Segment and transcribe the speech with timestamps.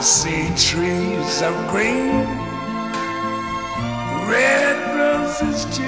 [0.00, 2.24] See trees of green,
[4.30, 5.84] red roses too.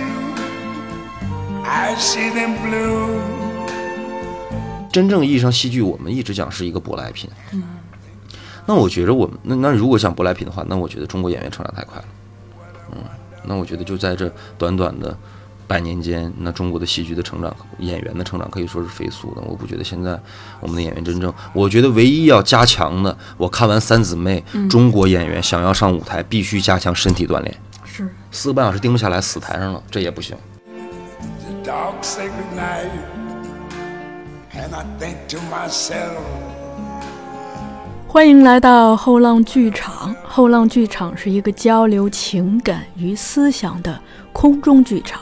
[1.64, 3.22] I see them bloom.
[4.92, 7.30] 真正意义上戏剧，我们一直讲是一个舶来品。
[7.52, 7.62] 嗯，
[8.66, 12.04] 那我觉得我们那那如果讲舶来品的话，那我觉得中国演员成长太快了。
[12.94, 12.98] 嗯，
[13.44, 15.16] 那我觉得就在这短短的
[15.66, 19.42] 百年间，那中国的戏剧的成长，演员的成长可以说是飞速的。
[19.42, 20.18] 我不觉得现在
[20.60, 27.54] 我们的演员真正，我觉得唯一要加强的，我看完三姊妹，中国演员想要上舞台，必须加强身体锻炼。
[27.84, 30.36] 是四个半小时盯不下来，死台上了，这也不行。
[31.64, 32.90] Dogs say goodnight,
[34.52, 36.18] and I think to myself.
[38.08, 40.14] 欢迎来到后浪剧场。
[40.24, 43.98] 后浪剧场是一个交流情感与思想的
[44.32, 45.20] 空中剧场。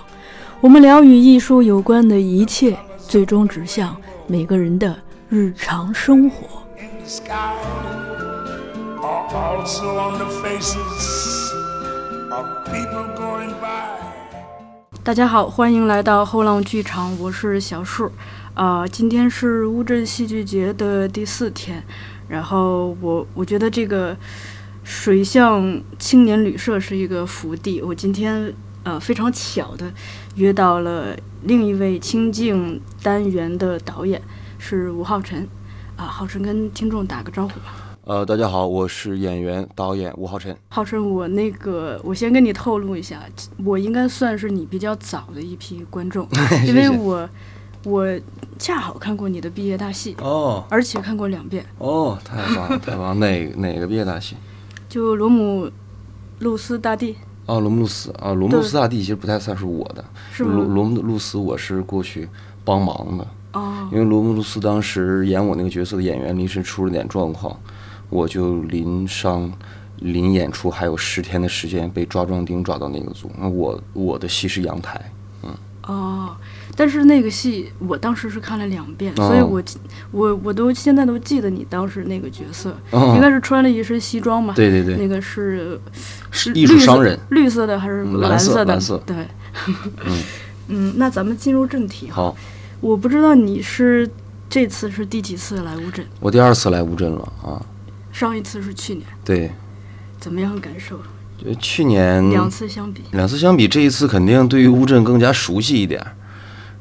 [0.63, 3.97] 我们聊与艺术有关的一切，最终指向
[4.27, 4.95] 每个人的
[5.31, 6.47] 日常生活。
[6.79, 7.55] in the sky
[9.01, 11.51] are also on the faces
[12.31, 13.97] of people going by.
[15.03, 18.13] 大家好，欢迎来到后浪剧场，我是小树。
[18.53, 21.83] 啊、今天是乌镇戏剧节的第四天，
[22.29, 24.15] 然后我我觉得这个
[24.85, 27.81] 水象青年旅社是一个福地。
[27.81, 28.53] 我今天
[28.83, 29.91] 呃非常巧的
[30.41, 34.21] 约到了另一位清静单元的导演，
[34.59, 35.47] 是吴昊辰。
[35.97, 37.99] 啊，浩辰跟听众打个招呼吧。
[38.05, 40.57] 呃，大家好，我是演员导演吴昊辰。
[40.71, 43.21] 浩辰，我那个，我先跟你透露一下，
[43.63, 46.27] 我应该算是你比较早的一批观众，
[46.67, 47.29] 因为我
[47.85, 48.07] 我
[48.59, 53.21] 恰好看过你的毕业大戏，哦而且看过两遍，哦，太棒了太棒！
[53.21, 54.37] 哪哪个毕业大戏？
[54.89, 55.71] 就罗姆
[56.39, 57.15] 路斯大帝
[57.51, 60.55] 哦，罗姆路斯啊，罗姆路斯大帝其实不太算是我的，是吗？
[60.55, 62.29] 罗罗姆路斯我是过去
[62.65, 67.59] 帮忙的，哦因为罗姆路斯当时演我那个角色的演员临时出了点状况，
[68.09, 69.53] 我就临上
[69.97, 73.29] 临演出还有十天的时间被抓壮丁抓到那个组。
[73.37, 75.51] 那我我的戏是阳台，嗯
[75.89, 76.37] 哦，
[76.77, 79.79] 但是那个戏我当时是看了两遍，哦所以我记
[80.11, 84.55] 我我都现在都记得你当时那个角色，哦应该是穿了一身西装吧？
[84.55, 85.79] 对对对那个是
[86.31, 87.19] 是艺术商人。
[87.31, 88.73] 绿色的还是嗯蓝色色的？
[88.73, 89.29] 蓝色对，
[90.69, 92.15] 嗯，那咱们进入正题哈。
[92.15, 92.37] 好，
[92.81, 94.09] 我不知道你是
[94.49, 97.61] 这次是第几次来乌镇，我第二次来乌镇了啊，
[98.13, 99.51] 上一次是去年，对，
[100.19, 100.99] 怎么样感受？
[101.43, 106.15] 就去年两次相比，两次相比，这一次肯定对于乌镇更加熟悉一点儿。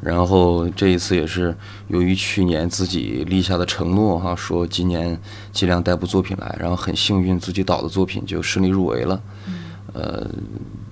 [0.02, 1.56] 然后这一次也是
[1.88, 5.20] 由于去年自己立下的承诺哈，说今年
[5.52, 9.22] 尽量带部作品来，然后很幸运自己导的作品就顺利入围了。
[9.94, 10.30] 呃，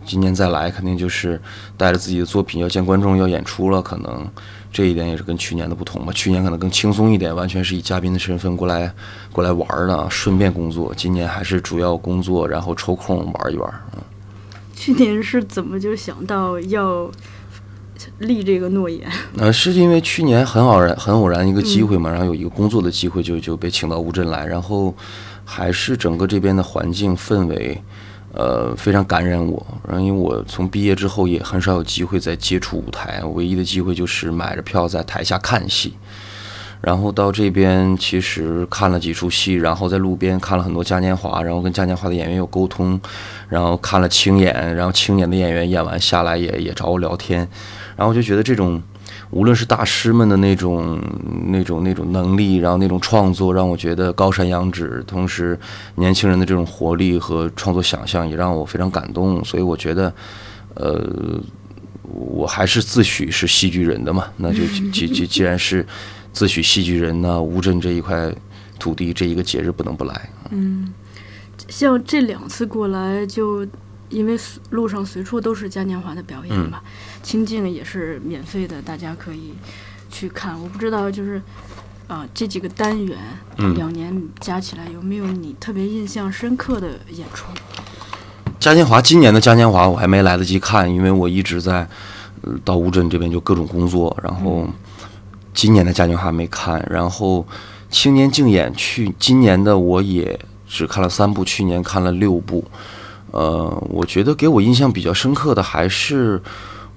[0.05, 1.39] 今年再来肯定就是
[1.77, 4.27] 带着自己的作品要见观众要演出了，可能
[4.73, 6.11] 这一点也是跟去年的不同吧。
[6.11, 8.91] 去年可能更轻松一点，完全是以嘉宾的身份过来
[9.31, 10.93] 过来玩儿的，顺便工作。
[10.95, 13.71] 今年还是主要工作，然后抽空玩一玩。
[13.95, 14.01] 嗯
[14.79, 17.09] 去年是怎么就想到要
[18.19, 19.07] 立这个诺言？
[19.37, 24.93] 呃，是因为去年很偶然、很偶然一个机会嘛，然后有一个工作的机会就，就被请到乌镇来，然后
[25.45, 27.81] 还是整个这边的环境氛围，
[28.33, 29.65] 呃，非常感染我。
[29.87, 35.93] 然后因为我从毕业之后也很少有机会再接触舞台，唯一的机会就是买着票在台下看戏。
[36.79, 43.01] 然后到这边其实看了几出戏，然后在路边看了很多嘉年华，然后跟嘉年华的演员有沟通，
[43.49, 47.49] 然后看了青演，然后青年的演员演完下来也也找我聊天，
[47.97, 48.81] 然后我就觉得这种
[49.31, 51.01] 无论是大师们的那种
[51.47, 55.59] 那种那种能力，然后那种创作，让我觉得高山仰止，同时
[55.95, 60.13] 年轻人的这种活力和创作想象也让我非常感动，所以我觉得，
[60.75, 61.41] 呃。
[62.09, 65.85] 我还是自诩是戏剧人的嘛，那就既既既然是
[66.31, 68.33] 自诩戏剧人呢，乌镇这一块
[68.79, 70.29] 土地这一个节日不能不来。
[70.51, 70.93] 嗯
[71.67, 73.67] 像这两次过来，就
[74.07, 76.79] 因为路上随处都是嘉年华的表演嘛，
[77.27, 79.53] 清静也是免费的，大家可以
[80.09, 80.57] 去看。
[80.61, 81.41] 我不知道就是。
[82.07, 83.17] 啊、这几个单元、
[83.57, 87.47] 嗯两年加起来有没有你特别印象深刻的演出？
[88.61, 91.85] 嘉年华今年的嘉年华我还没来得及看，因为我一直在
[92.43, 94.65] 呃到乌镇这边就各种工作，然后
[95.53, 97.45] 今年的嘉年华没看，然后
[97.89, 102.63] 青年竞演去今年的我也只看了三部，去年看了六部，
[103.31, 106.41] 呃，我觉得给我印象比较深刻的还是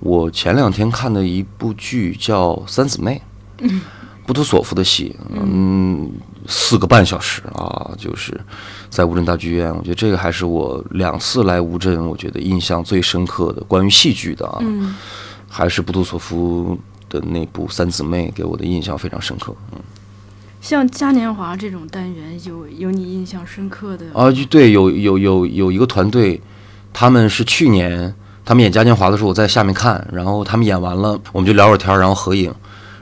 [0.00, 3.23] 我前两天看的一部剧叫《三姊妹》。
[3.62, 3.81] 嗯
[4.26, 6.08] 布图索夫的戏，嗯，
[6.47, 8.41] 四个半小时啊，就是
[8.88, 14.94] 在乌镇大剧院，我觉得这个还是我两次来乌镇，我觉得印象最深刻的关于戏剧的啊，嗯，
[15.49, 19.52] 还是布图索夫的那部《三姊妹》给我的印象非常深刻。
[19.73, 19.81] 嗯，
[20.61, 24.06] 像嘉年华这种单元，有有你印象深刻的？
[24.14, 26.41] 啊，就对，有有有有一个团队，
[26.93, 28.14] 他们是去年
[28.45, 32.53] 他们演嘉年华的时候，我在下面看，然后他们演完了，我们就聊会儿天儿，然后合影。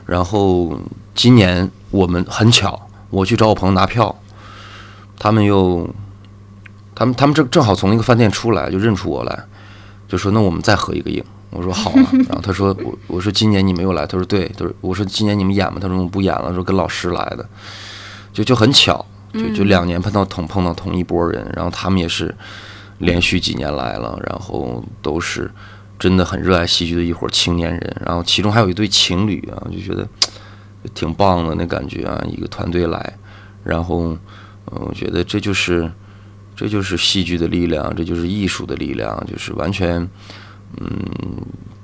[0.04, 0.78] 然后
[1.14, 2.80] 今年我们很巧，
[3.10, 4.14] 我去找我朋友拿票，
[5.18, 5.88] 他们又，
[6.94, 9.44] 他们他们正 正好从那个饭店出来，就认出我来，
[10.08, 11.22] 就说那我们再合一个影。
[11.50, 15.78] 我说好啊，然后他说我我说今年你没有来，他说对，他说我说今年你们演吗？
[15.80, 17.48] 他说我不演了，说跟老师来的，
[18.34, 22.34] 就就很巧，就就两年碰到同碰到同一波人，然后他们也是
[22.98, 25.50] 连续几年来了，然后都是
[25.98, 30.06] 真的很热爱戏剧的一伙青年人，然后其中还有一对情侣啊，就觉得
[30.94, 33.18] 挺棒的那感觉啊，一个团队来，
[33.64, 34.16] 然后
[34.70, 35.90] 嗯，我觉得这就是
[36.54, 40.08] 这就是戏剧的力量，这就是艺术的力量，就是完全。
[40.76, 40.86] 嗯，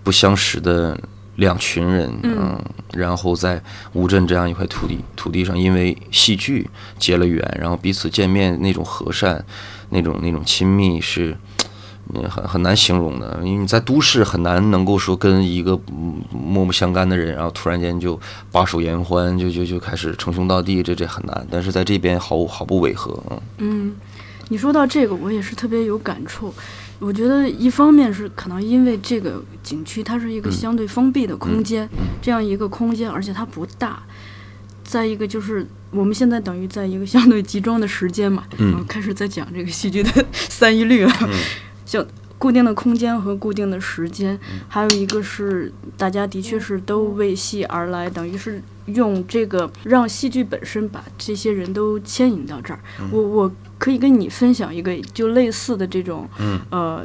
[0.03, 1.01] 不相识的
[1.37, 2.61] 两群人，嗯，
[2.93, 3.61] 然后在
[3.95, 9.45] 乌镇这样一块土地土地上，因为戏剧结了缘，然后彼此见面那种和善，
[9.91, 11.37] 那种那种亲密是，
[12.29, 13.41] 很很难形容的。
[13.43, 15.79] 因为你在都市很难能够说跟一个
[16.31, 18.19] 默不相干的人，然后突然间就
[18.53, 21.47] 把手言欢，就就就开始称兄道弟，这这很难。
[21.51, 23.41] 但是在这边毫毫不违和，嗯。
[23.59, 23.97] 嗯，
[24.51, 26.55] 你说到这个，我也是特别有感触。
[27.01, 31.89] 我觉得一方面是可能因为这个景区它是一个相对封闭的空间，
[32.23, 34.03] 这样一个空间，而且它不大。
[34.85, 41.13] 再一个就是我们现在等于在一个相对集中的时间嘛，嗯，开始在讲这个戏剧的 三一律了，
[41.85, 42.07] 就
[42.39, 44.39] 固定的空间和固定的时间，
[44.69, 52.81] 还有一个是大家的确是都为戏而来，等于是用这个让戏剧本身把这些人都牵引到这儿。
[53.11, 53.53] 我我。
[53.85, 56.27] 可以跟你分享一个就类似的这种，
[56.71, 57.05] 呃，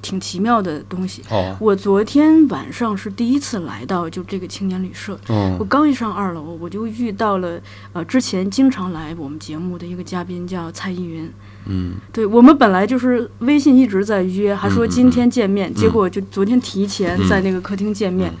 [0.00, 1.20] 挺奇妙的东西。
[1.58, 5.18] 我昨天晚上是第一次来到就这个青年旅社，
[5.58, 7.60] 我刚一上二楼，我就遇到了
[7.92, 11.28] 呃之前经常来我们节目的一个嘉宾叫蔡依云。
[11.66, 18.32] 嗯，对我们本来就是微信一直在约，还说今天见面，结果就昨天提前在那个客厅见面。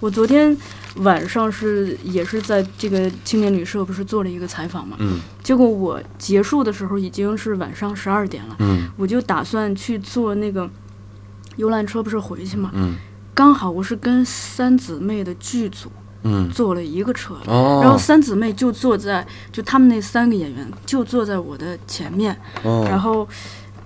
[0.00, 0.56] 我昨天。
[0.96, 4.96] 晚上是也是在这个青年旅社，不是做了一个采访嘛？
[4.98, 5.20] 嗯。
[5.40, 8.56] 结果我结束的时候已经是晚上十二点了。
[8.58, 8.90] 嗯。
[8.96, 10.68] 我就打算去坐那个
[11.54, 12.72] 游览车，不是回去嘛？
[12.74, 12.96] 嗯。
[13.32, 17.34] 刚好我是跟三姊妹的剧组，嗯，坐了一个车。
[17.46, 17.80] 哦。
[17.82, 22.36] 然后三姊妹就坐在，就他们那三个演员就坐在我的前面。
[22.62, 22.86] 哦。
[22.88, 23.26] 然后。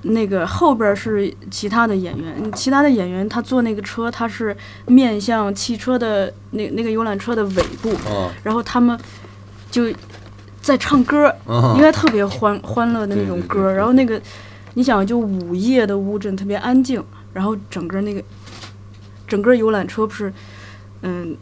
[0.07, 4.55] 那个后边是其他的演员，其他的演员他坐那个车，他是
[4.85, 7.91] 面向汽车的那那个游览车的尾部，
[8.43, 9.01] 然后他们
[9.71, 9.91] 就
[10.61, 11.35] 在唱歌，
[11.75, 13.73] 应该特别欢欢乐的那种歌。
[13.73, 14.21] 然后那个
[14.75, 17.03] 你想，就午夜的乌镇特别安静，
[17.33, 18.23] 然后整个那个
[19.27, 20.31] 整个游览车不是，
[21.01, 21.35] 嗯。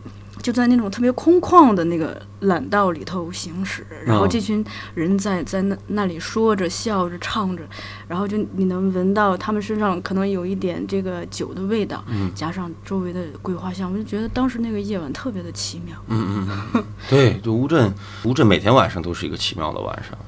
[0.42, 4.62] 就在那种特别空旷的那个缆道里头行驶，然后这群
[4.94, 7.62] 人在在那那里说着、笑着、唱着，
[8.08, 15.96] 然后就你能闻到他们身上可能有一点这个酒的味道，嗯加上周围的桂花香，我就觉得当时那个夜晚特别的奇妙。
[16.08, 17.94] 嗯嗯，对，就乌镇，
[18.24, 20.18] 乌镇每天晚上都是一个奇妙的晚上，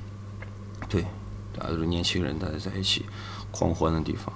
[0.89, 1.03] 对，
[1.59, 3.05] 大家都是年轻人，大家在一起
[3.51, 4.33] 狂欢的地方。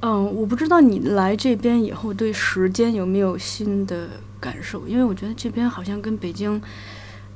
[0.00, 4.08] 嗯，我不知道你来这边以后对时间有没有新的。
[4.40, 6.60] 感受，因为我觉得这边好像跟北京，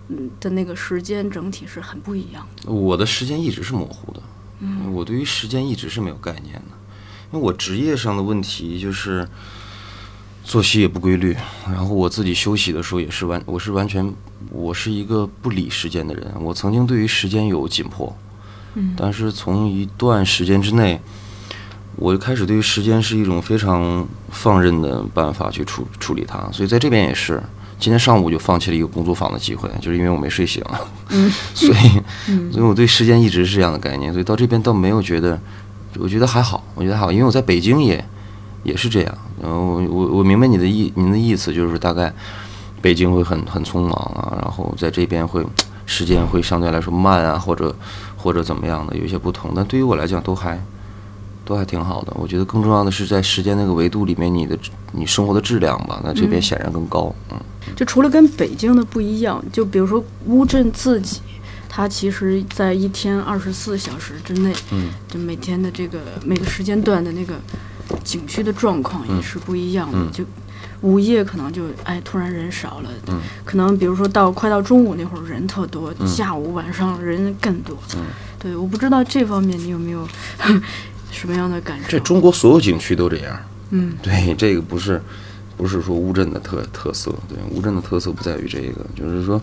[0.09, 2.73] 嗯的那个时间整体是很不一样的。
[2.73, 4.23] 我的时间一直是模糊的，
[4.61, 6.77] 嗯，我对于时间一直是没有概念的，
[7.33, 9.27] 因为我职业上的问题就是
[10.45, 11.37] 作息也不规律，
[11.67, 14.13] 然后我自己休息的时候也是完，我是完全，
[14.51, 16.33] 我是一个不理时间的人。
[16.41, 18.17] 我曾经对于时间有紧迫，
[18.75, 21.01] 嗯，但是从一段时间之内。
[21.97, 27.41] 我开始对于时间是一种非常放任的办法去处处理它，所以在这边也是，
[27.79, 30.65] 今天上午就放弃了一个工作坊的机会，就是因为我没睡醒，
[31.11, 35.39] 嗯， 所以，所以我对时间一直是这样的概念，所以到这边倒没有觉得，
[35.99, 38.03] 我觉得还好，我觉得还好，因为我在北京也
[38.63, 42.13] 也是这样，然后我我我明白你的意您的意思，就是大概
[42.81, 45.45] 北京会很很匆忙啊，然后在这边会
[45.85, 47.77] 时间会相对来说慢啊，或者
[48.17, 50.59] 或者怎么样的有一些不同，但对于我来讲都还。
[51.45, 54.57] 都还挺好的，我觉得更重要的是在时间那个维度里面，你的
[54.93, 57.13] 你生活的质量吧，那这边显然更高。
[57.31, 57.39] 嗯，
[57.75, 61.21] 就除了跟北京的不一样，就比如说乌镇自己，
[61.69, 67.35] 它其实在一天二十四小时之内，嗯，就每天的这个每个时间段的那个
[68.05, 69.99] 景区的状况也是不一样的。
[70.13, 70.25] 就
[70.81, 77.77] 午夜可能就哎突然人少了，嗯，可能比如说到快到中午那会儿人特多，下午晚上人更多。
[77.97, 78.03] 嗯，
[78.39, 80.07] 对，我不知道这方面你有没有。
[81.13, 81.85] 什么样的感受？
[81.89, 83.39] 这中国所有景区都这样。
[83.71, 85.01] 嗯，对，这个不是，
[85.57, 89.41] 不是说乌镇的特特色，对，乌镇的特色不在于这个，就是说，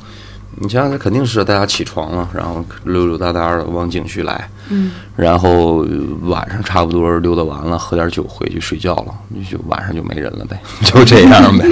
[0.58, 5.88] 你想想，肯定是大家起床了，然后溜溜达达的往景区来，嗯，然后
[6.24, 9.14] 晚上差不多溜达完了，喝点酒回去睡觉了，
[9.50, 11.66] 就晚上就没人了呗， 就这样呗。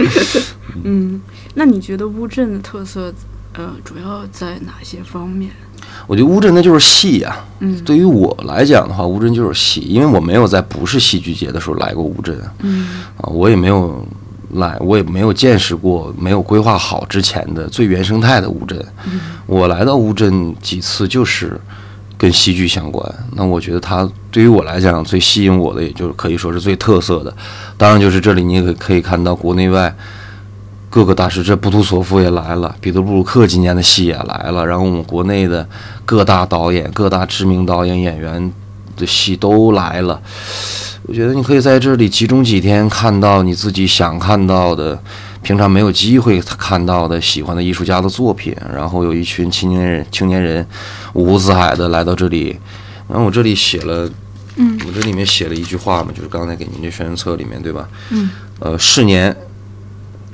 [0.84, 1.22] 嗯，
[1.54, 3.14] 那你觉得乌镇的特色，
[3.58, 5.52] 呃，主要在哪些方面？
[6.06, 14.06] 我觉得乌镇那就是戏呀、嗯对于我来讲的话，乌镇就是戏，因为我没有在不是戏剧节的时候来过乌镇嗯啊，我也没有
[14.52, 18.80] 来，我也没有见识过没有规划好之前的最原生态的乌镇。
[19.48, 21.60] 我来到乌镇几次就是
[22.18, 27.36] 跟戏剧相关，那我觉得它对于我来讲最吸引我的，也就是可以说是最特色的。
[27.76, 29.94] 当然，就是这里你也可以可以看到国内外
[30.90, 35.68] 各个大师，这布图索夫也来了，彼得布鲁克今年的戏也来了，然后我们国内的
[36.06, 38.52] 各大导演、各大知名导演、演员
[38.96, 40.20] 的戏都来了。
[41.04, 44.98] 我觉得你可以在这里集中几天，看到你自己想看到的，
[45.42, 50.66] 平常没有机会看到的喜欢的艺术家的作品，然后有一群青年人、青年人
[51.14, 52.58] 五湖四海的来到这里。
[53.08, 54.10] 然后我这里写了，
[54.58, 57.88] 嗯，我这里面写了一句话嘛，就是刚才给您这宣传册里面，对吧？
[58.10, 58.30] 嗯，
[58.60, 59.34] 呃，是年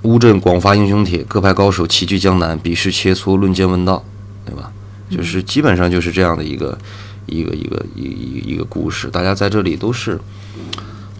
[0.03, 4.03] 乌镇广发英雄帖，各派高手齐聚江南，比试切磋，论剑问道，
[4.45, 4.71] 对吧？
[5.09, 6.77] 就是基本上就是这样的一个
[7.25, 10.19] 一个一个一一一个故事，大家在这里都是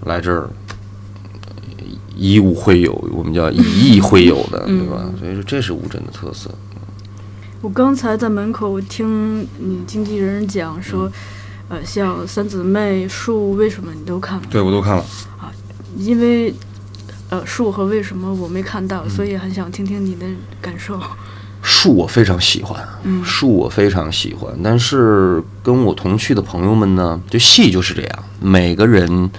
[0.05, 0.49] 来这儿
[1.47, 1.83] 呃
[2.15, 5.05] 以武会友，我们叫以艺会友的，对吧？
[5.19, 6.49] 所以说这是乌镇的特色。
[7.61, 11.09] 我刚才在门口听你经纪人讲说，
[11.69, 14.43] 呃，像三姊妹、树为什么你都看了？
[14.49, 15.05] 对，我都看了
[15.39, 15.49] 啊。
[15.97, 16.53] 因为
[17.33, 20.27] 呃，树和为什么我没看到，所以很想听听你的
[20.61, 20.99] 感受。
[21.63, 29.31] 树我非常喜欢，嗯树我非常喜欢，但是跟我同去的朋友们呢，就戏就是这样，每个人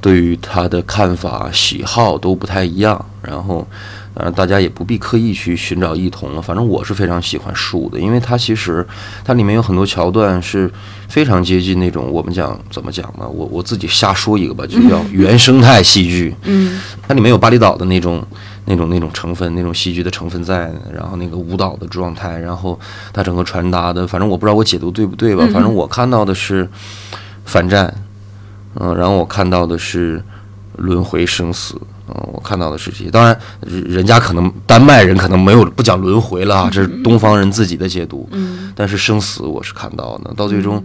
[0.00, 3.66] 对于他的看法、喜好都不太一样，然后。
[4.14, 6.42] 呃，大家也不必刻意去寻找异同了。
[6.42, 8.86] 反正我是非常喜欢树的，因为它其实
[9.24, 10.70] 它里面有很多桥段是
[11.08, 16.34] 非常接近那种我们讲怎么讲嘛，我我自己瞎说一个吧，就叫 原生态戏剧。
[16.42, 18.24] 嗯它里面有巴厘岛的那种、
[18.64, 22.78] 那种、那种成分，那种戏剧的成分在，然后那个舞蹈的状态，然后
[23.12, 26.68] 它整个传达的，反正我不知道我解读对不对吧，反正我看到的是
[27.44, 27.92] 反战，
[28.74, 30.22] 嗯、然后我看到的是
[30.76, 31.80] 轮回生死。
[32.10, 33.10] 嗯，我看到的是这些。
[33.10, 38.28] 当然，人人家可能丹麦人可能没有不讲轮回了啊，这是东方人自己的解读。
[38.32, 38.72] 嗯。
[38.74, 40.82] 但是生死我是看到的，到最终，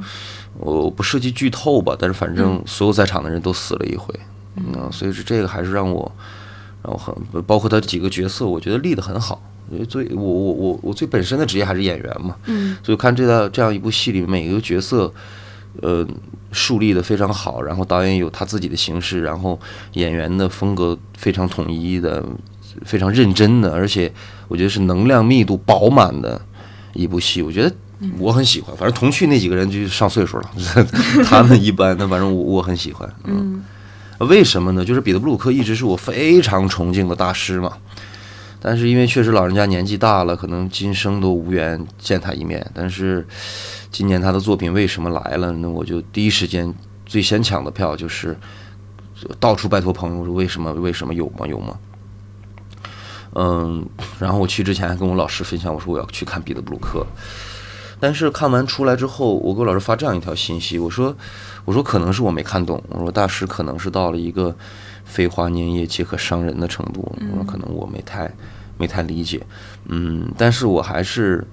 [0.57, 4.13] 我不涉及剧透吧，但是反正所有在场的人都死了一回，
[4.57, 6.11] 嗯，所以是这个还是让我，
[6.83, 9.41] 让我很包括他几个角色，我觉得立得很好。
[9.71, 12.77] 因为最我我我我最本身的职业还是演员嘛，嗯。
[12.83, 15.11] 所以看这样这样一部戏里每一个角色，
[15.81, 16.05] 呃，
[16.51, 19.59] 树立的非常好，然后导演有他自己的形式，然后
[19.93, 22.23] 演员的风格非常统一的，
[22.83, 24.11] 非常认真的，而且
[24.47, 26.39] 我觉得是能量密度饱满的
[26.93, 27.75] 一部戏，我觉得
[28.17, 28.75] 我很喜欢。
[28.77, 30.51] 反正同去那几个人就上岁数了，
[31.25, 33.11] 他们一般，但反正我我很喜欢。
[33.25, 33.63] 嗯
[34.19, 34.85] 为什么呢？
[34.85, 37.73] 就是彼得布鲁克一直是我非常崇敬的大师嘛。
[38.67, 42.65] 但是因为确实老人家年纪大了，可能今生都无缘见他一面。
[42.73, 43.23] 但是
[43.91, 45.69] 今年他的作品为什么来了那？
[45.69, 46.73] 我就第一时间
[47.05, 48.35] 最先抢的票就是
[49.39, 51.77] 到处拜托朋友说为什么为什么有吗有吗？
[53.33, 57.05] 嗯，然后我去之前还跟我老师分享，我说我要去看彼得布鲁克。
[57.99, 61.15] 但是看完出来之后，我给我老师发这样一条信息，我说
[61.65, 64.55] 我说可能是我没看懂，我说大师可能是到了一个
[65.03, 68.31] 飞花粘叶皆可伤人的程度，我说可能我没太
[68.77, 69.45] 没太理解，
[69.85, 71.45] 嗯，但是我还是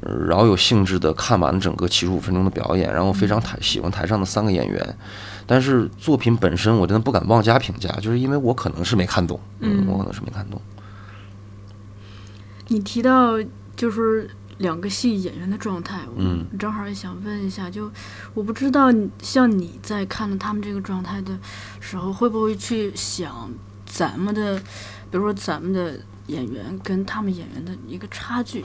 [0.00, 4.98] 呃饶有兴致的看完了整个七十五分钟的表演，然后非常台喜欢台上的三个演员，
[5.46, 10.60] 但是作品本身我真的不敢妄加评价，就是因为我可能是没看懂，嗯，我可能是没看懂。
[12.68, 13.42] 你提到
[13.74, 17.90] 就是两个戏演员的状态，嗯，正好也想问一下，就
[18.34, 21.38] 我不知道像你在看了他们这个状态的
[21.80, 23.50] 时候，会不会去想
[23.86, 24.58] 咱们的，
[25.10, 25.98] 比如说咱们的
[26.28, 28.62] 演员跟他们演员的一个差距？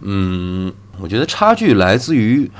[0.00, 2.50] 嗯，我觉得差距来自于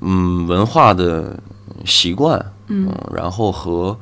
[0.00, 1.38] 嗯文化的
[1.84, 3.96] 习惯，嗯然后和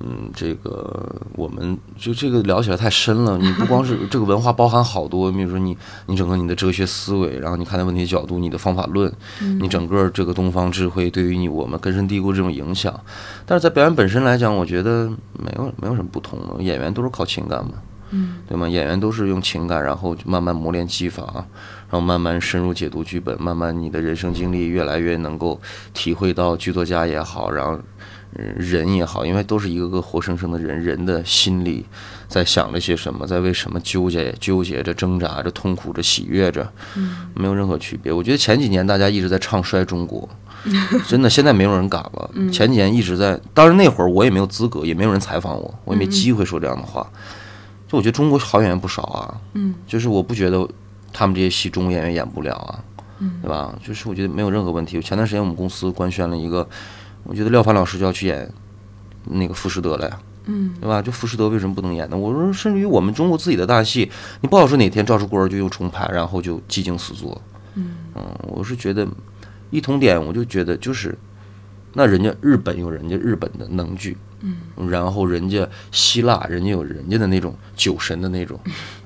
[0.00, 3.36] 嗯这个我们就这个聊起来太深了。
[3.36, 12.98] 你不光是 这个文化包含好多，比如说你你整个你的哲学思维，然后你看待问题的角度，你的方法论，嗯你整个这个东方智慧对于你我们根深蒂固这种影响。
[13.44, 17.72] 但是在表演本身来讲，我觉得没有没有什么不同的，演员都是靠情感嘛。
[18.10, 18.68] 嗯对吗？
[18.68, 25.60] 演员都是用情感，然后慢慢磨练技法，然后慢慢深入解读剧本，慢慢你的人生经历越来越能够
[25.92, 27.78] 体会到剧作家也好，然后
[28.34, 31.84] 呃人也好，因为都是一个个活生生的人，人的心里
[32.28, 36.70] 在想着些什么，在为什么纠结、纠结着、挣扎着、痛苦着、喜悦着，
[37.34, 38.12] 没有任何区别。
[38.12, 40.28] 我觉得前几年大家一直在唱衰中国，
[41.06, 42.30] 真的，现在没有人敢了。
[42.52, 47.06] 前几年一直在，当然那会儿我也没有资格，也没有人采访我，我也没机会说这样的话。
[47.88, 50.68] 就我觉得中国好演员不少啊，嗯，就是我不觉得
[51.12, 52.84] 他们这些戏中国演员演不了啊，
[53.18, 53.74] 嗯，对吧？
[53.82, 55.00] 就是我觉得没有任何问题。
[55.00, 56.68] 前段时间我们公司官宣了一个，
[57.24, 58.48] 我觉得廖凡老师就要去演
[59.24, 61.00] 那个浮士德了呀，嗯，对吧？
[61.00, 62.16] 就浮士德为什么不能演呢？
[62.16, 64.10] 我说，甚至于我们中国自己的大戏，
[64.42, 67.40] 你不好说哪天赵树国就又重拍，然后就技惊四座，
[67.74, 67.96] 嗯
[68.42, 69.08] 我是觉得
[69.70, 71.16] 一同点，我就觉得就是，
[71.98, 78.56] 那人家日本有人家日本的能剧，嗯，然后人家希腊人家有人家的那种酒神的那种，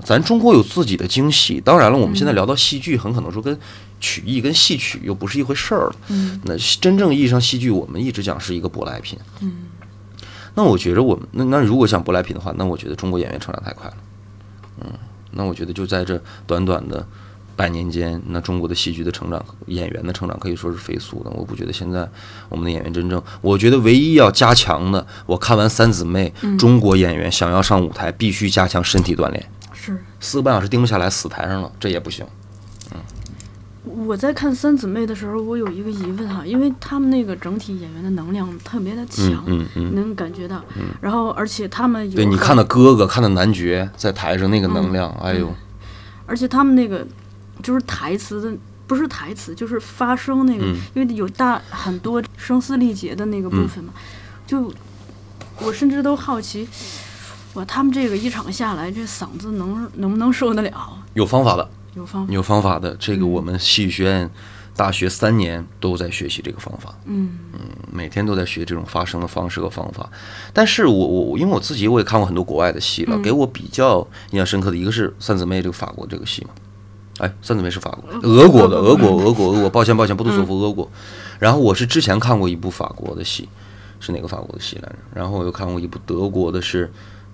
[0.04, 1.58] 咱中国有自己的京戏。
[1.58, 3.58] 当然了，我们现在聊到戏剧，很可能说跟
[3.98, 5.96] 曲艺跟戏曲又不是一回事儿了。
[6.08, 9.18] 嗯，那真正意义上戏剧，我们一直讲是一个舶来品。
[9.40, 9.52] 嗯，
[10.54, 13.96] 那我觉着我们那那如果讲舶来品的话，那我觉得中国演员成长太快了。
[14.82, 14.92] 嗯，
[15.30, 17.06] 那我觉得就在这短短的
[17.62, 21.30] 百年间，那中国的戏剧的成长，演员的成长可以说是飞速的。
[21.30, 22.08] 我不觉得现在
[22.48, 29.48] 我们的演员真正，我觉得唯一要加强的，我看完三姊妹，中国演员想要上舞台，必须加强身体锻炼。
[29.72, 29.96] 是。
[30.18, 32.26] 四个半小时盯不下来，死台上了，这也不行。
[32.92, 33.00] 嗯
[33.84, 40.62] 我在看三姊妹的时候，我有一个疑问哈，因为他们那个整体演员的能量特别的强，嗯嗯能感觉到。
[41.00, 45.52] 然后，而且他们有对你看到哥哥，看到男爵在台上那个能量，哎呦，
[46.26, 47.04] 而且他们那个
[47.62, 48.56] 就是台词的，
[48.86, 53.92] 不是台词，就是发声那个，嗯因为有大很多声嘶力竭的那个部分嘛，
[54.46, 54.72] 就
[55.60, 56.68] 我甚至都好奇，
[57.54, 60.98] 哇，他们这个一场下来，这嗓子能能不能受得了？
[61.14, 62.32] 有方法的，有方法？
[62.32, 62.96] 有方法的。
[62.96, 64.30] 这个我们戏剧学院
[64.74, 66.94] 大学三年都在学习这个方法。
[67.04, 67.38] 嗯
[67.92, 70.10] 每天都在学这种发声的方式和方法。
[70.54, 73.98] 但是我我因为我自己我也看过很多国外的戏了，给我比较
[74.30, 76.50] 印象深刻的一个是三姊妹这个法国这个戏嘛。
[77.18, 80.90] 哎，三姊妹是法国、俄国的，俄国、俄国、俄国，抱歉抱歉，不杜索夫俄国。
[81.38, 83.48] 然后我是之前看过一部法国的戏，
[84.00, 84.96] 是哪个法国的戏来着？
[85.14, 86.90] 然后我又看过一部德国的是，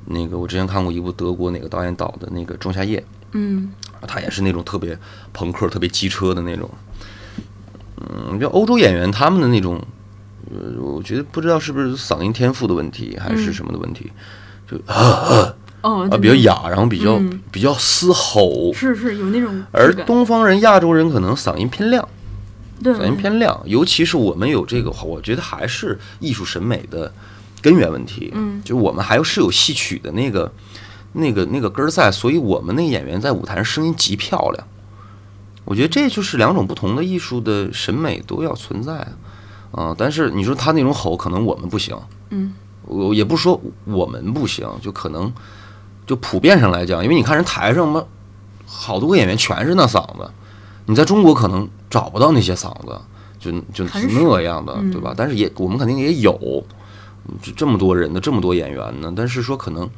[0.07, 2.99] 那个我之前看过一部德国哪个导演导的那个《仲夏夜》，
[3.33, 3.71] 嗯
[4.07, 4.99] 他也是那种特别
[5.33, 6.69] 朋克、特别机车的那种。
[8.01, 9.81] 嗯，就欧洲演员他们的那种，
[10.51, 14.13] 呃，我觉得不知道是不是嗓音天赋的问题，还是什么的问题，
[14.71, 18.73] 就啊 哦，啊比较哑，然后比较、嗯比较嘶吼。
[18.73, 22.07] 是是有那种而东方人、亚洲人可能嗓音偏亮，
[22.83, 27.13] 对嗓音偏亮，尤其是我们有这个，我觉得还是艺术审美的
[27.63, 28.33] 根源问题。
[28.35, 30.53] 嗯就我们还有是有戏曲的那个、
[31.13, 34.67] 那个、那个根儿在，所以我们那个演员在舞台上声音极漂亮。
[35.65, 38.95] 我觉得这就是两种不同的艺术的审美都要存在
[39.71, 41.97] 啊、啊但是你说他那种吼，可能我们不行。
[42.31, 42.55] 嗯
[42.87, 45.31] 我也不是说我们不行，就可能
[46.09, 48.03] 就普遍上来讲，因为你看人台上嘛，
[48.67, 50.29] 好多个演员全是那嗓子，
[50.87, 52.99] 你在中国可能找不到那些嗓子，
[53.39, 55.15] 就就那样的，嗯对吧？
[55.15, 56.65] 但是也我们肯定也有，
[57.43, 59.89] 就这么多人的这么多演员呢，但是说可能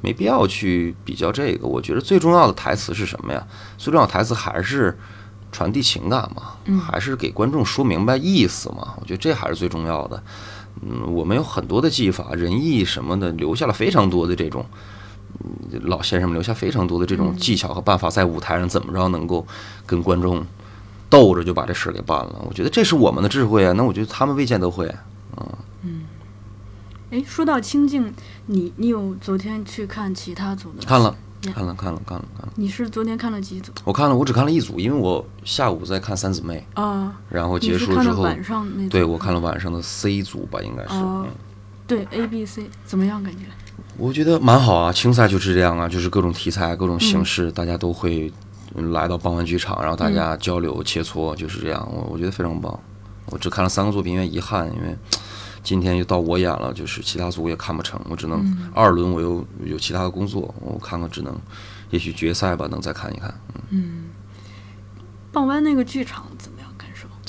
[0.00, 1.68] 没必要去比较这个。
[1.68, 3.46] 我觉得最重要的台词是什么呀？
[3.76, 4.98] 最重要的台词还是
[5.52, 8.94] 传递情感嘛，嗯还是给观众说明白意思嘛。
[8.98, 10.22] 我觉得这还是最重要的。
[10.80, 14.78] 嗯，我们有很多的技法、仁义什么的，留下了非常多的这种，嗯，
[15.82, 19.46] 老先生们留下非常多的这种技巧和办法，在舞台上怎么着能够
[19.86, 20.44] 跟观众
[21.08, 22.44] 斗着就把这事儿给办了。
[22.48, 24.92] 我觉得这是我们的智慧啊，那我觉得他们未见得会。
[27.10, 28.10] 哎，说到清静，
[28.46, 30.82] 你你有昨天去看其他组的？
[30.86, 32.52] 看了，呀看了，看了，看了，看了。
[32.56, 37.12] 你是昨天看了几组我看了，我只看了一组，因为我下午在看三姊妹，啊？
[37.28, 38.88] 然后结束之后，晚上那？
[38.88, 40.94] 对我看了晚上的 C 组吧，应该是。
[41.86, 43.22] 对 A、B、C 怎么样？
[43.22, 43.40] 感觉？
[43.98, 48.32] 我觉得蛮好啊，青赛就是这样啊，就是各种题材、各种形式，嗯大家都会
[48.74, 51.86] 嗯来到傍晚剧场，然后大家交流切磋，就是这样。
[51.92, 52.78] 我我觉得非常棒。
[53.26, 54.96] 我只看了三个作品，因为遗憾，因为
[55.62, 61.34] 今天又到我演了，就是其他组也看不成，我只能嗯二轮我又有其他的工作，我看看只能
[61.90, 63.32] 也许决赛吧，能再看一看。
[63.70, 64.10] 嗯，
[65.30, 66.61] 傍湾那个剧场怎么样？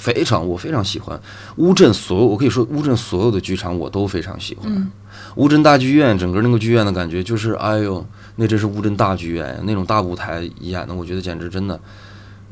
[0.04, 1.18] 非常我非常喜欢
[1.56, 4.64] 乌镇所有，我可以说乌镇所有的剧场我都非常喜欢。
[4.70, 4.92] 嗯
[5.36, 9.62] 乌镇大剧院整个那个剧院的感觉就是，哎呦，那真是乌镇大剧院呀！
[9.64, 11.80] 那种大舞台演的，我觉得简直真的，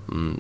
[0.08, 0.36] 嗯，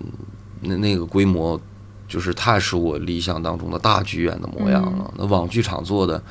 [0.61, 1.59] 那那个规模
[2.07, 5.13] 就是太是我理想当中的大剧院的模样了。
[5.17, 6.23] 那网剧场做的，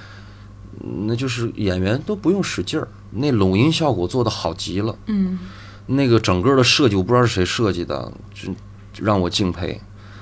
[0.82, 4.96] 嗯那就是演员都不用使劲儿，那拢音效果做的好极了。
[5.06, 5.38] 嗯
[5.86, 8.48] 那个整个的设计，我不知道是谁设计的，就
[8.92, 9.80] 就让我敬佩。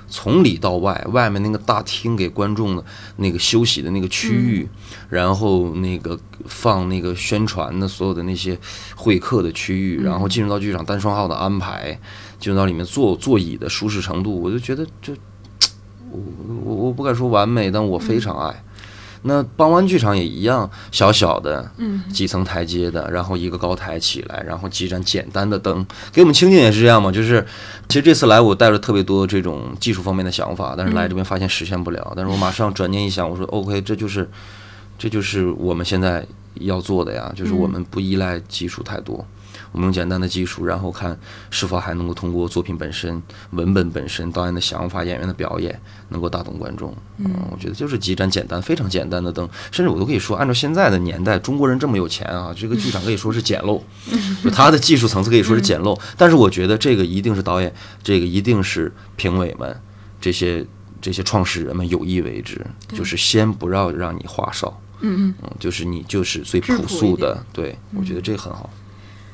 [0.08, 2.84] 从里到外，外面那个大厅给观众的
[3.16, 4.68] 那个休息的那个区域，
[5.08, 8.58] 然后那个放那个宣传的所有的那些
[8.96, 11.98] 会客的区域，然后进入到剧场单双号的安排，
[12.40, 15.12] 进入到里面坐座椅的舒适程度，我就觉得这，
[16.10, 16.18] 我
[16.64, 18.64] 我我不敢说完美，但我非常爱。
[19.22, 27.11] 那傍湾剧场也一样，小小的，嗯，几层台阶的，然后一个高台起来，然后几盏简单的灯，给我们清静也是这样嘛。
[27.11, 27.44] 就是，
[27.88, 32.12] 其实这次来我带了特别多这种技术方面的想法，但是来这边发现实现不了。
[32.16, 34.28] 但是我马上转念一想，我说 OK，这就是，
[34.98, 39.24] 这就是我们现在要做的呀，就是我们不依赖技术太多。
[39.72, 41.18] 我们用简单的技术，然后看
[41.50, 45.78] 是否还能够通过作品本身、文本本身、导演的想法、演员的表演，
[46.09, 46.94] 能够打动观众。
[47.18, 53.81] 嗯，我觉得就是几盏简单、非常简单的灯，甚至我都可以说，按照现在的年代，中国人这么有钱啊，这个剧场可以说是简陋，
[54.42, 55.98] 就它的技术层次可以说是简陋。
[56.16, 59.81] 但是我觉得这个一定是导演，这个一定是评委们
[60.20, 60.64] 这些
[61.00, 64.81] 这些创始人们有意为之，就是先不要让你花哨。
[65.00, 65.35] 嗯嗯。
[65.42, 68.68] 嗯，就是你就是最朴朴素的，对我觉得这很好。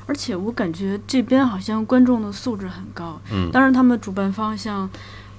[0.07, 3.21] 而且我感觉这边好像观众的素质很高。
[3.33, 4.89] 嗯当然他们主办方像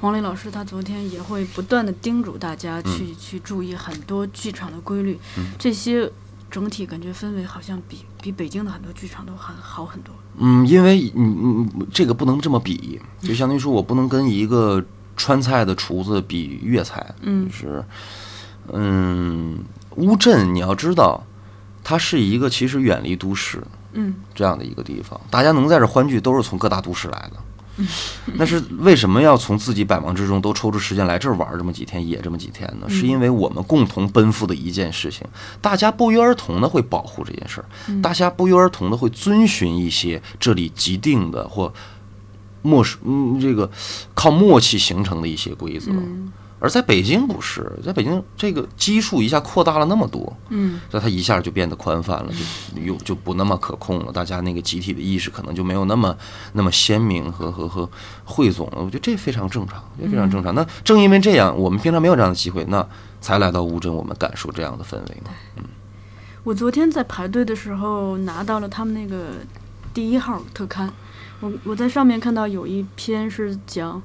[0.02, 5.18] 黄磊老师，他昨天也会不断的叮嘱大家去、嗯去注意很多剧场的规律。
[5.58, 6.12] 这些
[6.52, 10.14] 整体感觉氛围好像比比北京的很多剧场都很好很多。
[10.38, 14.84] 嗯，因为嗯嗯，这个不能这么比，就相当于说我不能跟一个
[15.16, 17.84] 川菜的厨子比粤菜，嗯就是
[18.74, 19.58] 嗯，
[19.96, 21.24] 乌镇你要知道，
[21.84, 23.64] 它是一个其实远离都市
[23.96, 27.38] 嗯这样的一个地方，大家能在这欢聚都是从各大都市来的。
[28.36, 32.90] 那是为什么要从自己百忙之中都抽出时间来这儿玩儿这么几天，野这么几天呢？
[32.90, 35.28] 是因为我们共同奔赴的一件事情，
[35.60, 37.68] 大家不约而同的会保护这件事儿，
[38.02, 41.74] 大家不约而同的会遵循一些这里既定的或
[42.62, 43.70] 默识嗯这个
[44.14, 45.92] 靠默契形成的一些规则。
[45.92, 52.32] 嗯而在北京不是，在北京这个基数一下扩大了那么多，嗯那它一下就变得宽泛了，
[52.74, 54.12] 就又就不那么可控了。
[54.12, 56.16] 大家那个集体的意识可能就没有那么
[56.54, 57.88] 那么鲜明和和和
[58.24, 58.78] 汇总了。
[58.78, 60.56] 我觉得这非常正常，这非常正常。
[60.56, 62.88] 那正因为这样，我们平常没有这样的机会，那
[63.20, 65.32] 才来到乌镇，我们感受这样的氛围嘛。
[66.44, 69.34] 我昨天在排队的时候拿到了他们那个
[69.94, 70.92] 第一号特刊，
[71.42, 74.02] 我我在上面看到有一篇是讲，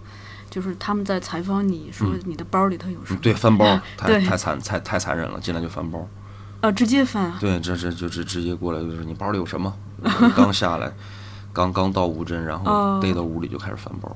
[0.51, 3.65] 就是他们在采访你说你的包里头有什么，对，翻包
[3.97, 6.07] 太对太残太太残忍了，进来就翻包。
[6.61, 9.73] 呃，直接翻啊，对，这这就直直接过来就是你包里有什么？
[10.37, 10.93] 刚下来，
[11.53, 14.15] 刚刚到乌镇，然后哦逮到屋里就开始翻包。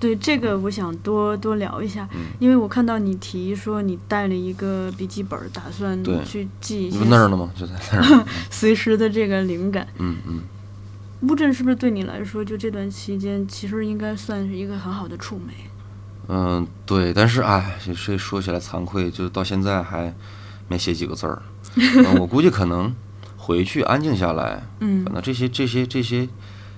[0.00, 7.50] 对这个我想多多聊一下，嗯因为我看到你提说你带了一个笔记本，打算去记一些那儿呢吗？
[7.56, 8.24] 就在那儿。
[8.50, 9.86] 随时的这个灵感。
[9.98, 10.40] 嗯嗯。
[11.28, 15.52] 乌镇是不是对你来说，就这段期间，其实应该算是一个很好的触媒？
[16.28, 20.14] 嗯，对，但是哎，这这说起来惭愧，就到现在还
[20.68, 21.42] 没写几个字儿。
[21.76, 22.94] 嗯我估计可能
[23.36, 26.28] 回去安静下来，嗯可能这些这些这些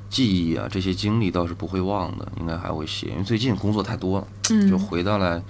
[0.09, 3.09] 记忆啊，这些经历倒是不会忘的，应该还会写。
[3.09, 5.43] 因为最近工作太多了，嗯，就回到来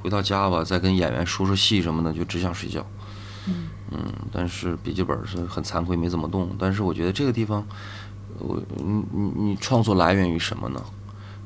[0.00, 2.86] 回到家吧，再跟演员说说戏什么的，就只想睡觉。
[3.94, 6.56] 嗯但是笔记本是很惭愧，没怎么动。
[6.58, 7.66] 但是我觉得这个地方，
[8.42, 10.82] 我你你你创作来源于什么呢？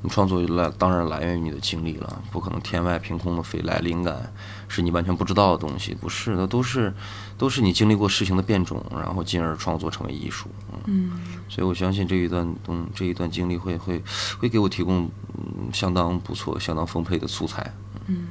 [0.02, 4.32] 你创作来当然来源于你的经历了，不可能天外凭空的飞来灵感，
[4.68, 6.94] 是你完全不知道的东西，不是那，都是
[7.38, 10.48] 都是你经历过事情的变种，然后进而创作成为艺术。
[10.70, 11.12] 嗯，嗯
[11.48, 14.02] 所以我相信这一段东这一段经历会会
[14.38, 17.74] 会给我提供嗯相当不错、相当丰沛的素材。
[18.06, 18.28] 嗯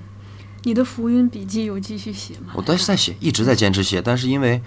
[0.64, 2.54] 你的浮云笔记有继续写吗？
[2.56, 4.62] 我但是在写，一直在坚持写，但是因为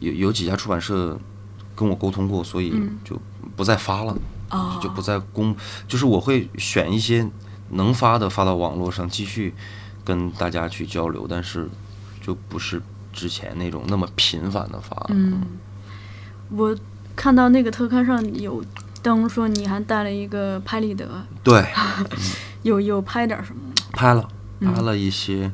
[0.00, 1.18] 有有几家出版社
[1.82, 2.72] 跟我沟通过，所以
[3.04, 3.20] 就
[3.56, 4.16] 不再发了，
[4.50, 4.78] 哦。
[4.80, 5.56] 就不再公，
[5.88, 7.28] 就是我会选一些
[7.70, 9.52] 能发的发到网络上，继续
[10.04, 11.68] 跟大家去交流，但是
[12.20, 12.80] 就不是
[13.12, 15.06] 之前那种那么频繁的发。
[15.08, 15.42] 嗯，
[16.50, 16.76] 我
[17.16, 18.64] 看到那个特刊上有
[19.02, 21.66] 登说你还带了一个拍立得，对，
[22.62, 23.74] 有有拍点什么吗？
[23.90, 24.28] 拍了，
[24.60, 25.50] 拍了一些，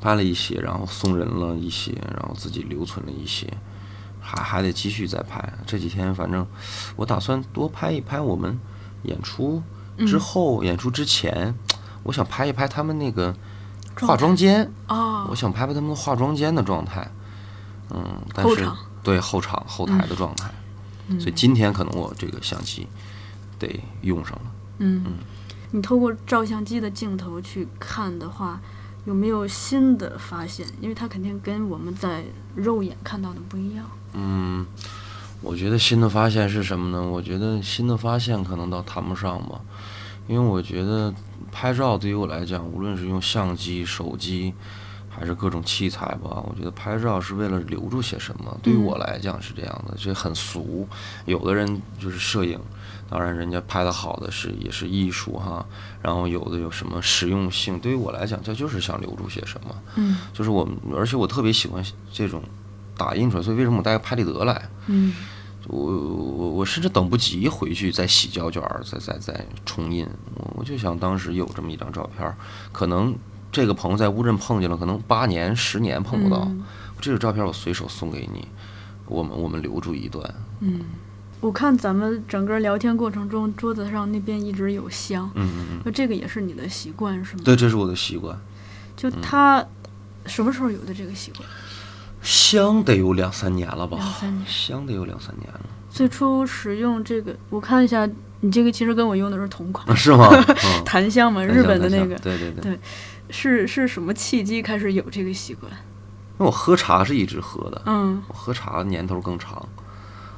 [0.00, 3.52] 拍了一些，然后送人了一些，然后自己留存了一些，
[4.26, 5.52] 还还得继续再拍。
[5.64, 6.44] 这几天反正
[6.96, 8.58] 我打算多拍一拍我们
[9.04, 9.62] 演出
[9.98, 11.54] 之后，演出之前，
[12.02, 13.32] 我想拍一拍他们那个
[14.00, 17.08] 化妆间，哦我，想拍拍他们化妆间的状态。
[17.90, 20.50] 嗯，但是后对后场后台的状态，
[21.20, 22.88] 所以今天可能我这个相机
[23.60, 24.52] 得用上了。
[24.78, 25.04] 嗯，
[25.70, 28.60] 你透过照相机的镜头去看的话，
[29.04, 30.66] 有没有新的发现？
[30.80, 32.24] 因为它肯定跟我们在
[32.56, 33.86] 肉眼看到的不一样。
[34.18, 34.66] 嗯，
[35.42, 37.06] 我觉得新的发现是什么呢？
[37.06, 39.60] 我觉得新的发现可能倒谈不上吧，
[40.26, 41.12] 因为我觉得
[41.52, 44.54] 拍照对于我来讲，无论是用相机、手机，
[45.10, 48.58] 还是各种器材吧，我觉得拍照是为了留住些什么。
[48.62, 50.88] 对于我来讲是这样的，这很俗。
[51.26, 52.58] 有的人就是摄影，
[53.10, 55.64] 当然人家拍的好的是也是艺术哈。
[56.02, 59.74] 然后有的有什么实用性，对于我来讲，这就是想留住些什么。
[59.96, 62.42] 嗯，就是我们，而且我特别喜欢这种
[62.96, 64.68] 打印出来，所以为什么我带个拍立得来？
[64.86, 65.12] 嗯。
[65.68, 70.06] 我我我甚至等不及回去再洗胶卷，再再再重印。
[70.36, 72.32] 我我就想当时有这么一张照片，
[72.70, 73.12] 可能
[73.50, 76.48] 这个朋友在乌镇碰见了，可能八年十年碰不到。
[77.00, 78.46] 这个照片我随手送给你，
[79.06, 80.32] 我们我们留住一段。
[80.60, 80.82] 嗯，
[81.40, 85.28] 我看咱们整个聊天过程中，桌子上那边一直有香。
[85.34, 85.80] 嗯嗯嗯。
[85.84, 87.42] 那这个也是你的习惯是吗？
[87.44, 88.38] 对，这是我的习惯。
[88.96, 89.66] 就他
[90.26, 91.48] 什么时候有的这个习惯？
[92.26, 93.96] 香得有两三年了吧？
[93.98, 95.60] 两三年，香得有两三年了。
[95.88, 98.04] 最初使用这个，我看一下，
[98.40, 100.28] 你这个其实跟我用的是同款， 是吗？
[100.84, 102.16] 檀香嘛，日本的那个。
[102.16, 102.62] 对对对。
[102.62, 102.80] 对，
[103.30, 105.70] 是是什么契机开始有这个习惯？
[105.70, 109.64] 因为我喝茶是一直喝的，嗯，我喝茶年头更长。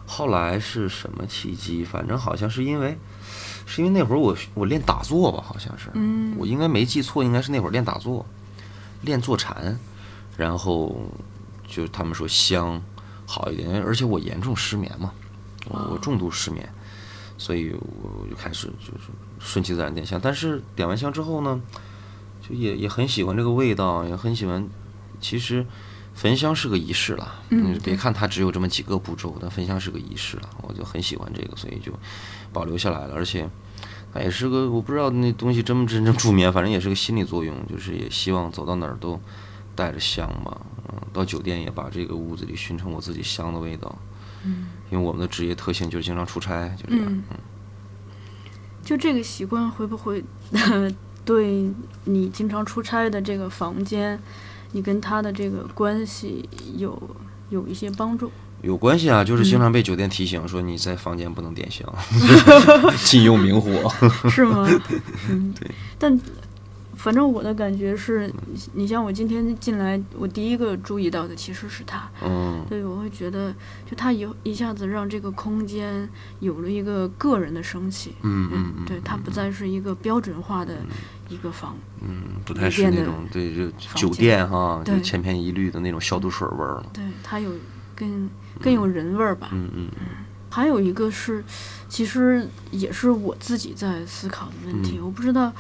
[0.07, 1.85] 后来是什么契机？
[1.85, 2.99] 反正好像是因为，
[3.65, 8.27] 是因为那会儿我我练打坐吧，好像是，嗯，我应该没记错，应该是那会儿练打坐，
[9.01, 9.79] 练坐禅，
[10.37, 10.95] 然后。
[11.69, 12.83] 就他们说香
[13.27, 15.13] 好一点，而且我严重失眠嘛，
[15.67, 16.69] 我我重度失眠，
[17.37, 20.19] 所以我就开始就是顺其自然点香。
[20.21, 21.61] 但是点完香之后呢，
[22.41, 24.67] 就也也很喜欢这个味道，也很喜欢。
[25.21, 25.67] 其实
[26.15, 31.93] 焚香是个仪式了，嗯，别看它只有这么几个步骤，但焚香是个仪式了，我就很喜欢这个，所以就
[32.53, 33.15] 保留下来了。
[33.15, 33.49] 而且
[34.15, 39.21] 它也是个我不知道那东西真不真正助眠，反正也是个心理作用，就是也希望走到哪儿都
[39.75, 40.57] 带着香嘛。
[40.93, 43.95] 嗯，到酒店也把这个屋子里熏成我自己香的味道。
[44.45, 47.07] 嗯，因为我们的职业特性就是经常出差，就这样。
[47.09, 47.23] 嗯，
[48.83, 50.25] 就这个习惯会不会
[51.25, 51.69] 对
[52.05, 54.19] 你经常出差的这个房间，
[54.73, 56.99] 你跟他的这个关系有
[57.51, 58.31] 有一些帮助？
[58.63, 61.87] 有关系啊，就是经常被酒店提醒说你在房间不能点香
[63.05, 63.89] 禁用明火。
[64.31, 64.67] 是吗？
[65.29, 66.19] 嗯，对，但。
[66.99, 68.29] 反正我的感觉是，
[68.75, 72.11] 你像我今天进来，我第一个注意到的其实是他。
[72.23, 72.65] 嗯。
[72.69, 73.55] 对，我会觉得，
[73.89, 76.07] 就他一一下子让这个空间
[76.41, 78.15] 有了一个个人的生气。
[78.23, 78.85] 嗯嗯嗯。
[78.85, 80.77] 对，它不再是一个标准化的
[81.29, 81.77] 一个房。
[82.01, 86.87] 嗯，不太是那种对就酒店哈，就千篇一律的那种消毒水味儿了。
[86.93, 87.53] 对，它有
[87.95, 88.29] 更
[88.61, 89.51] 更有人味儿吧。
[89.53, 90.07] 嗯嗯嗯。
[90.51, 91.45] 还有一个是，
[91.89, 95.53] 其实也是我自己在思考的问题，我不知道。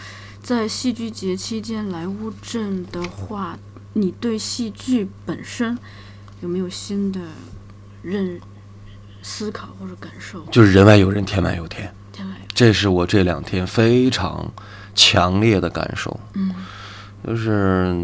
[0.49, 3.59] 在戏剧节期间来乌镇的话，
[3.93, 5.79] 你对戏剧本身
[6.41, 7.21] 有没有新的
[8.01, 8.41] 认
[9.21, 10.43] 思考或者感受？
[10.47, 11.93] 就是人外有人，天外有天。
[12.15, 14.51] 天外，这是我这两天非常
[14.95, 16.19] 强烈的感受。
[16.33, 16.55] 嗯，
[17.27, 17.95] 就是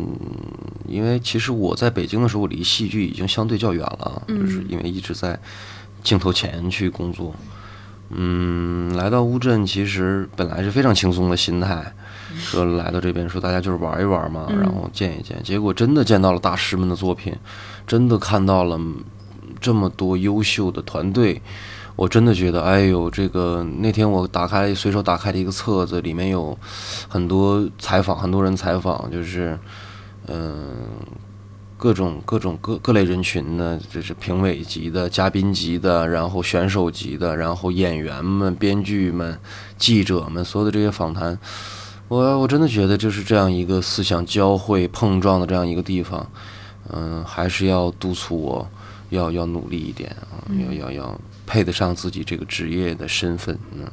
[0.86, 5.40] 因为其实我在北京的时候，离戏剧已经相对较远了，就是因为一直在
[6.02, 7.34] 镜头前去工作。
[8.10, 11.90] 嗯，来到乌镇，其实本来是非常轻松的心态。
[12.36, 15.40] 说来到这边，说大家就是玩一玩嘛，然后见一见。
[15.42, 17.34] 结果真的见到了大师们的作品，
[17.86, 18.78] 真的看到了
[19.60, 21.40] 这么多优秀的团队。
[21.96, 26.58] 我真的觉得，哎呦，这个那天我打开随手打开的一个册子，里面有
[27.08, 29.56] 很多采访，很多人采访，就是
[30.26, 30.72] 嗯，
[31.76, 39.38] 各种各种各各类人群呢，就是评委级的、嘉宾级的，然后选手级的，然后演员们、编剧们、
[39.78, 41.38] 记者们，所有的这些访谈。
[42.14, 46.24] 我我真的觉得就是这样一个思想交汇碰撞的这样一个地方，
[46.90, 48.68] 嗯，还是要督促我，
[49.10, 53.58] 要要努力一点啊，要要要配得上自己这个职业的身份。
[53.72, 53.84] 嗯，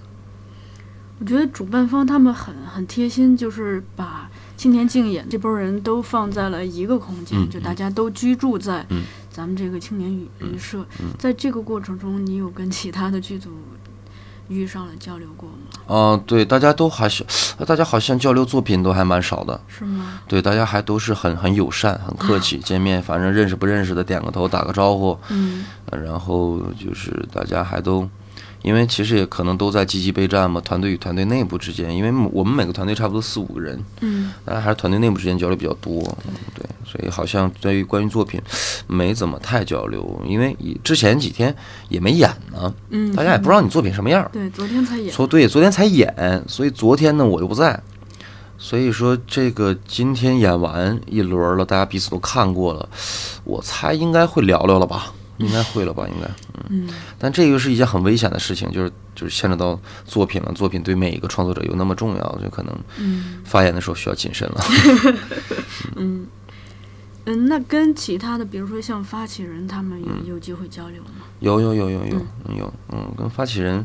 [1.17, 8.85] 我觉得主办方他们很很贴心，就是把青年竞演这波人都放在了一个空间，就大家都居住在
[9.31, 10.85] 咱们这个青年旅社。
[11.17, 13.49] 在这个过程中，你有跟其他的剧组？
[14.51, 15.95] 遇上了交流过吗？
[15.95, 17.25] 啊，对，大家都还是，
[17.65, 20.19] 大家好像交流作品都还蛮少的，是吗？
[20.27, 28.07] 对，大家还都是很很友善、很客气， 见面反正认识不认识的点个头、打个招呼，嗯，然后就是大家还都。
[28.61, 36.01] 因为其实也可能都在积极备战嘛，团队与团队内部之间，因为我们每个团队差不多四五个人，嗯，大家还是团队内部之间交流比较多，
[36.53, 38.39] 对，所以好像对于关于作品
[38.87, 41.55] 没怎么太交流，因为之前几天
[41.89, 47.81] 也没演呢，嗯，大家也不知道你作品什么样，对，昨天才演，昨对昨天才演，所以昨天呢我又不在，
[48.57, 52.87] 所以说这个今天演完一轮了，大家彼此都看过了，
[53.43, 55.11] 我猜应该会聊聊了吧。
[55.37, 56.07] 应该会了吧？
[56.07, 56.29] 应该，
[56.69, 56.87] 嗯。
[57.17, 60.51] 但这个是一件很危险的事情，就是就是牵扯到作品了。
[60.53, 62.75] 作品对每一个创作者有那么重要，就可能
[63.43, 64.63] 发言的时候需要谨慎了。
[65.95, 66.27] 嗯
[67.25, 71.21] 嗯，那跟其他的，比如说像发起人，他们有有机会交流吗？
[71.39, 72.25] 有有有有有
[72.57, 73.75] 有，嗯，跟发起人，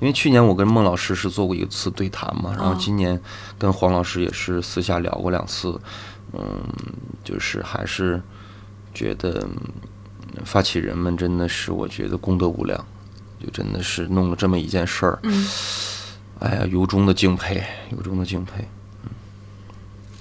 [0.00, 3.20] 因为去年我跟孟老师是做过一次对谈嘛，然后今年
[3.56, 5.80] 跟黄老师也是私下聊过两次，
[6.32, 6.40] 嗯，
[7.22, 8.20] 就是还是
[8.92, 9.48] 觉得
[10.44, 12.84] 发起人们真的是，我觉得功德无量，
[13.42, 15.46] 就真的是弄了这么一件事儿，嗯，
[16.40, 18.66] 哎呀，由衷的敬佩，由衷的敬佩。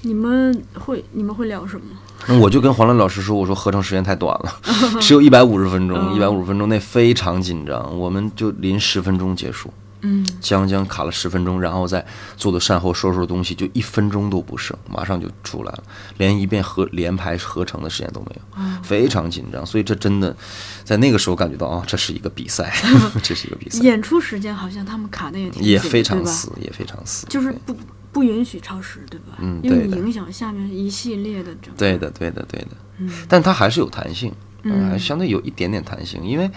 [0.01, 1.85] 你们会你们会聊什么？
[2.27, 4.59] 那我就跟黄磊老师说，我说合成时间太短了，
[5.01, 12.05] 只有一百五十分钟，一百五十分钟内非常紧张，我们就临十分钟结束，嗯，将将卡了十分钟，然后再
[12.37, 15.83] 做的善后收拾东西，就一分钟都不剩，马上就出来了，
[16.17, 20.35] 连一遍合连排合成的时间都没有，非常紧张，所以这真的
[20.83, 22.73] 在那个时候感觉到啊，这是一个比赛，
[23.21, 23.83] 这是一个比赛。
[23.83, 27.75] 演出时间好像他们卡的也挺也非常死，也非常死，就是不。
[28.11, 29.37] 不允许超时，对吧？
[29.37, 31.71] 嗯，因为影响下面一系列的整。
[31.77, 32.69] 对的，对的，对的。
[32.97, 34.33] 嗯，但它还是有弹性，
[34.63, 36.49] 嗯，还相对有一点点弹性，因为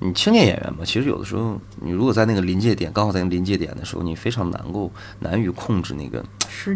[0.00, 6.24] 你青年演员嘛，其实有的时候你如果在那个临界点，刚好在那个临界点的时候，你非常难够难于控制那个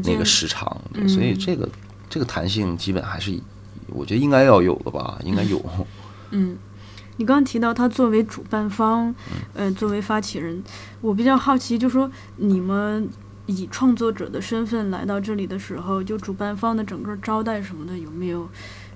[0.04, 1.68] 那个时长，所以这个
[2.08, 3.38] 这个弹性基本还是
[3.88, 5.64] 我觉得应该要有的吧，应该有。
[6.30, 6.56] 嗯，
[7.16, 9.14] 你刚刚提到他作为主办方，
[9.54, 10.62] 呃，作为发起人，
[11.00, 13.08] 我比较好奇，就说你们。
[13.46, 18.48] 以创作者的身份来到这里的时候，就主办方的整个招待什么的，有没有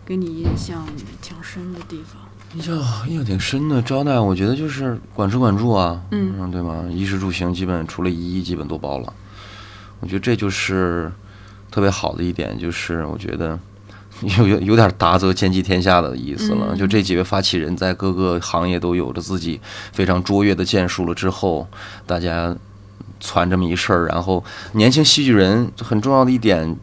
[0.05, 0.87] 给你印象
[1.21, 2.23] 挺深的地方？
[2.57, 2.75] 印象
[3.07, 6.87] 印象挺深的招待，我觉得就是管吃管住啊，嗯，对吗？
[6.91, 9.13] 衣食住行基本除了衣基本都包了。
[10.01, 11.13] 我觉得这就是
[11.71, 13.59] 特别好的一点，就是我觉得
[14.39, 16.75] 有有有点达则兼济天下的意思了。
[16.75, 19.61] 就这几位发起人在各个行业都有着自己
[19.93, 21.69] 非常卓越的建树了之后，
[22.07, 22.57] 大家。
[23.19, 26.77] 传这么一事儿，然后年轻戏剧人很重要的一点，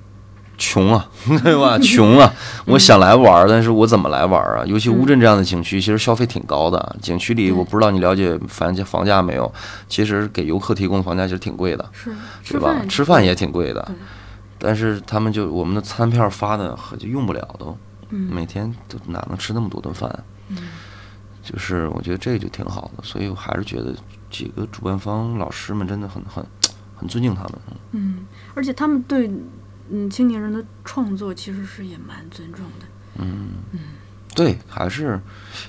[0.58, 1.10] 穷啊，
[1.44, 1.78] 对吧？
[1.80, 2.34] 穷啊！
[2.66, 4.64] 我想来玩，但是我怎么来玩啊？
[4.66, 6.96] 尤其乌镇这样的景区，其实消费挺高的。
[7.02, 9.52] 景区里，我不知道你了解房价房价没有？
[9.88, 11.90] 其实给游客提供的房价其实挺贵的，
[12.44, 12.76] 是，吧？
[12.88, 13.92] 吃饭也挺贵的，
[14.58, 17.78] 但是他们就我们的餐票发的就用不了都，
[18.10, 20.24] 每天都哪能吃那么多顿饭？
[21.44, 23.94] 就是我觉得这就挺好的，所以我还是觉得。
[24.34, 26.44] 几个主办方老师们真的很很
[26.96, 27.52] 很尊敬他们，
[27.92, 29.30] 嗯，而且他们对
[29.90, 32.86] 嗯青年人的创作其实是也蛮尊重的，
[33.20, 33.80] 嗯嗯，
[34.36, 35.20] 对，还是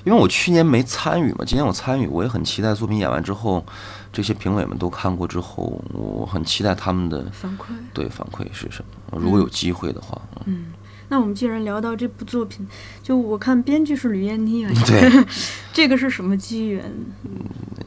[0.03, 3.65] 因为我去年没参与嘛，今年我参与，我也很期待作品演完之后，
[4.13, 9.19] 这些评委们都看过之后，我很期待他们的反馈，对反馈是什么？
[9.19, 10.73] 如果有机会的话，嗯。
[11.07, 12.67] 那我们既然聊到这部作品，
[13.03, 15.23] 就我看编剧是吕燕妮啊，对，
[15.71, 16.83] 这个是什么机缘？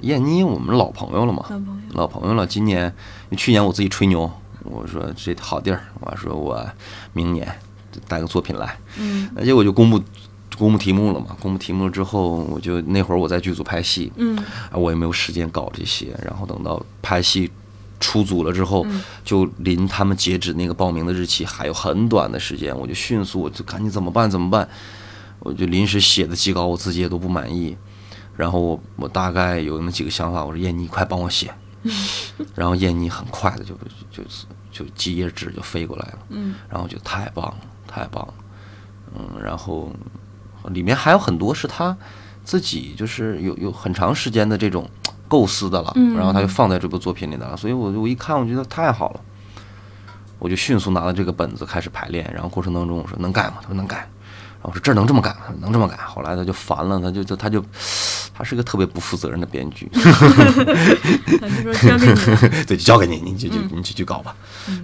[0.02, 2.46] 燕妮，我们老朋友了嘛，老朋友，老朋友了。
[2.46, 2.94] 今年，
[3.36, 4.30] 去年我自己吹牛，
[4.70, 6.66] 我说这好地儿，我说我
[7.12, 7.52] 明年
[8.06, 10.00] 带个作品来，嗯，那结果就公布
[10.56, 11.36] 公布题目了嘛。
[11.40, 14.38] 公布题目了之后，我就那会儿我在剧组拍戏，嗯，
[14.72, 17.50] 我也没有时间搞这些，然后等到拍戏。
[18.00, 18.86] 出组了之后，
[19.24, 24.30] 就临他们截止那个报名的日期还有很短的时间，我就迅速，我就赶紧怎么办？
[24.30, 24.68] 怎么办？
[25.40, 27.76] 我就临时写的几稿，我自己也都不满意。
[28.36, 31.52] 然后我我大概有那么几个想法，我说燕妮，快帮我写。
[32.54, 33.74] 然后燕妮很快的就
[34.12, 34.22] 就
[34.70, 36.18] 就几页纸就飞过来了。
[36.30, 36.54] 嗯。
[36.68, 38.34] 然后我觉得太棒了，太棒了。
[39.14, 39.92] 嗯，然后
[40.70, 41.96] 里面还有很多是他
[42.44, 44.88] 自己就是有有很长时间的这种。
[45.30, 49.20] 构思的了，然后他就放在这部作品里的了，所以我我一看，我觉得太好了，
[50.38, 53.56] 我就迅速拿了这个本子开始排练，然后过程当中我说能改吗？
[53.60, 54.08] 他说能改，
[54.62, 55.54] 我说这儿能这么改吗？
[55.60, 55.96] 能这么改。
[55.96, 57.64] 后来他就烦了，他就就他就
[58.34, 62.14] 他是个特别不负责任的编剧 他就说交给你，
[62.66, 64.34] 对，就交给你，你就就你就去搞吧。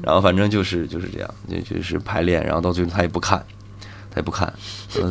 [0.02, 3.44] 然后反正就是就是这样，就就是排练，然后到最后他也不看，
[4.10, 4.52] 他也不看，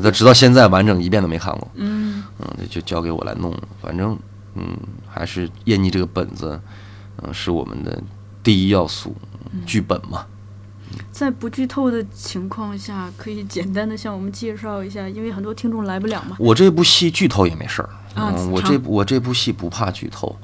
[0.02, 1.68] 他直到现在完整一遍都没看过。
[1.76, 4.18] 嗯嗯，就交给我来弄，反正。
[4.56, 4.78] 嗯，
[5.10, 6.62] 还是燕妮这个本子，
[7.24, 8.00] 嗯，是我们的
[8.44, 9.16] 第一要素，
[9.66, 10.28] 剧本嘛。
[11.14, 16.36] 在不剧透的情况下，可以简单的向我们介绍一下，因为很多听众来不了嘛。
[16.40, 20.36] 我这部戏剧透也没事儿，嗯，我这我这部戏不怕剧透，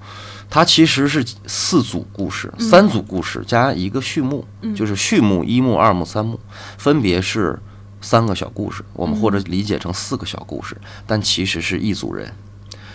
[0.48, 6.40] 它其实是四组故事，三组故事加一个序幕，就是序幕、一幕、二幕、三幕，
[6.78, 7.60] 分别是
[8.00, 10.78] 三个小故事，我们或者理解成四个小故事，
[11.08, 12.32] 但其实是一组人。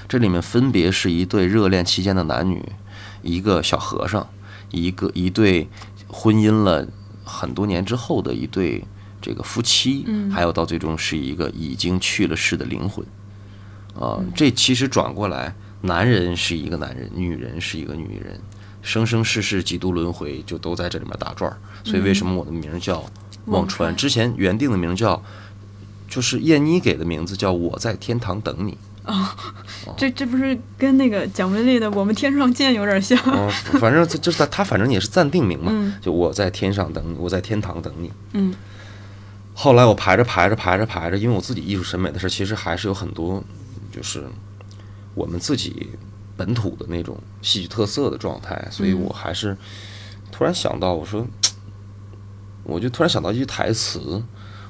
[0.07, 2.62] 这里面分别是一对热恋期间的男女，
[3.22, 4.24] 一个小和尚，
[4.70, 5.68] 一个一对
[6.07, 6.86] 婚姻了
[7.24, 8.84] 很多年之后的一对
[9.20, 13.04] 这个夫妻，还有到最终是一个已经去了世的灵魂。
[13.98, 18.38] 啊，这其实转过来，男人是一个男人，女人是一个女人，
[18.82, 21.56] 生生世世几度轮回，就都在这里面打转儿。
[21.84, 23.00] 所以为什么我的名儿叫
[23.46, 25.22] 忘忘川之前原定的名叫，
[26.08, 28.76] 就是燕妮给的名字叫我在天堂等你。
[29.96, 33.18] 这这不是跟那个蒋雯丽的《我们天上见》有点像？
[33.30, 33.50] 哦，
[33.80, 38.11] 反正这就是他，他反正也是暂定名嘛，嗯就我在天上等你，我在天堂等你。
[38.32, 38.55] 嗯
[39.57, 43.40] 后来我排着排着排着排着，因为我自己艺术审美的事儿，其实还是有很多，
[43.92, 44.24] 就是
[45.14, 45.90] 我们自己
[46.36, 49.57] 本土的那种戏剧特色的状态，所以我还是
[50.32, 51.24] 突然想到，我说，
[52.64, 54.00] 我就突然想到一句台词，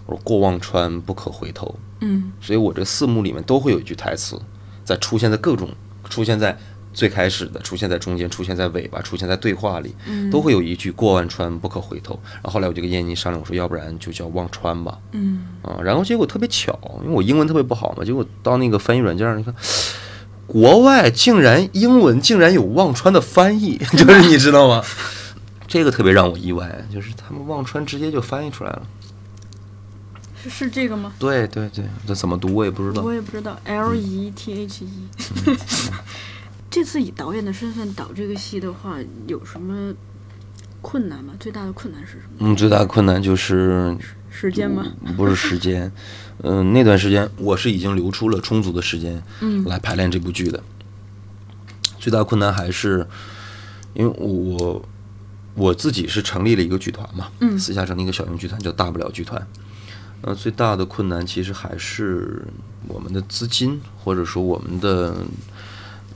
[0.05, 1.75] 我说“过忘川不可回头”，
[2.05, 4.41] 嗯所以我这四幕里面都会有一句台词，
[4.85, 5.69] 在出现在各种，
[6.09, 6.57] 出现在
[6.93, 12.21] 最开始的，出现在中间，出现在尾巴，出现在对话里，嗯都会有一句“过万川不可回头”。
[12.35, 19.53] 然后后来我就跟燕妮商量，我说要不然就叫忘川吧，嗯啊，然后结果特别巧，因为我英文特别不好嘛，结果到那个翻译软件上，一看，
[20.47, 24.85] 国外竟然英文竟然有忘川的翻译， 就是你知道吗？
[25.67, 28.83] 这个特别让我意外，就是他们忘川直接就翻译出来了。
[30.45, 31.13] 是是这个吗？
[31.19, 33.13] 对对对，这怎么读我也不知道我。
[33.15, 35.09] 也不知道，L E T H E。
[36.71, 39.95] 这次以导演的身份导这个戏的话，有什么
[40.83, 41.33] 困难吗？
[41.41, 42.35] 最大的困难是什么？
[42.41, 43.97] 嗯，最大的困难就是
[44.29, 44.85] 时间吗？
[45.17, 45.91] 不是时间，
[46.43, 50.63] 嗯、那段时间我是已经留出了充足的时间，嗯来排练这部剧的。
[51.99, 53.07] 最大困难还是
[53.95, 54.85] 因为我
[55.55, 59.47] 我自己是成立了一个剧团嘛，嗯私下成立一个小型剧团叫大不了剧团。
[60.27, 62.43] 呃，最大的困难其实还是
[62.89, 65.15] 我们的资金，或者说我们的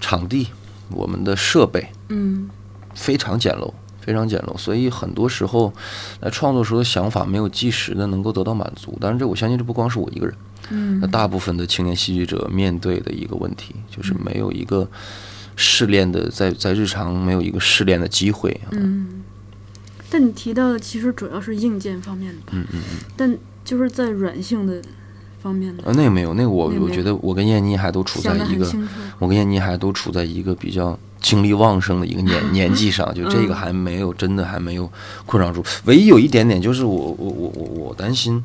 [0.01, 0.49] 场地、
[0.89, 2.49] 我们的设备，嗯
[2.95, 5.71] 非常简陋，非常简陋，所以很多时候
[6.23, 8.97] 在创作时候的想法没有及时的能够得到满足。
[8.99, 10.35] 当然，这我相信这不光是我一个人，
[10.71, 14.89] 嗯那大部分的青年戏剧者面对的一个问题就是没有一个
[15.55, 18.51] 试炼的，在在日常没有一个试炼的机会。
[18.65, 19.23] 啊嗯。
[20.11, 22.53] 但你提到的其实主要是硬件方面的吧？
[22.53, 22.99] 嗯嗯嗯。
[23.15, 23.39] 但
[23.69, 24.81] 就是在软性的
[25.43, 28.67] 方面的，呃，那个没有，那个我我觉得我跟燕妮还都处在一个。
[29.19, 34.91] 我跟燕妮还都处在一个比较精力旺盛的一个年 年纪上，就这个嗯还没有真的还没有
[35.27, 35.63] 困扰住。
[35.85, 38.43] 唯一有一点点就是我我我我我担心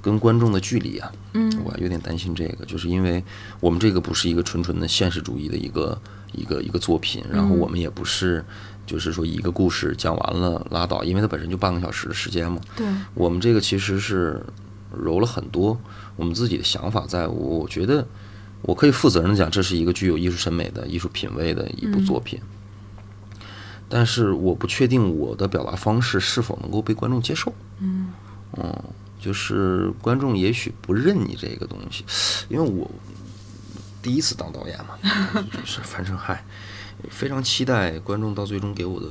[0.00, 3.20] 跟观众的距离啊，嗯我有点担心这个，就是因为
[3.58, 6.00] 我们这个不是一个纯纯的现实主义的一个
[6.32, 8.44] 一个一个作品，然后我们也不是
[8.86, 12.60] 就是说一个故事讲完了拉倒，因为它本身就半个小时的时间嘛。
[12.76, 14.44] 对，我们这个其实是
[14.96, 15.78] 揉了很多
[16.16, 18.06] 我们自己的想法在，我我觉得
[18.62, 22.40] 我可以负责任的讲，这是一个具有艺术审美的艺术品味的一部作品。
[23.88, 27.52] 但是我不确定我的表达方式是否能够被观众接受。
[27.78, 28.12] 嗯
[29.20, 32.04] 就是观众也许不认你这个东西，
[32.48, 32.90] 因为我
[34.02, 34.98] 第一次当导演嘛，
[35.52, 36.44] 就是反正嗨，
[37.10, 39.06] 非常期待观众到最终给我的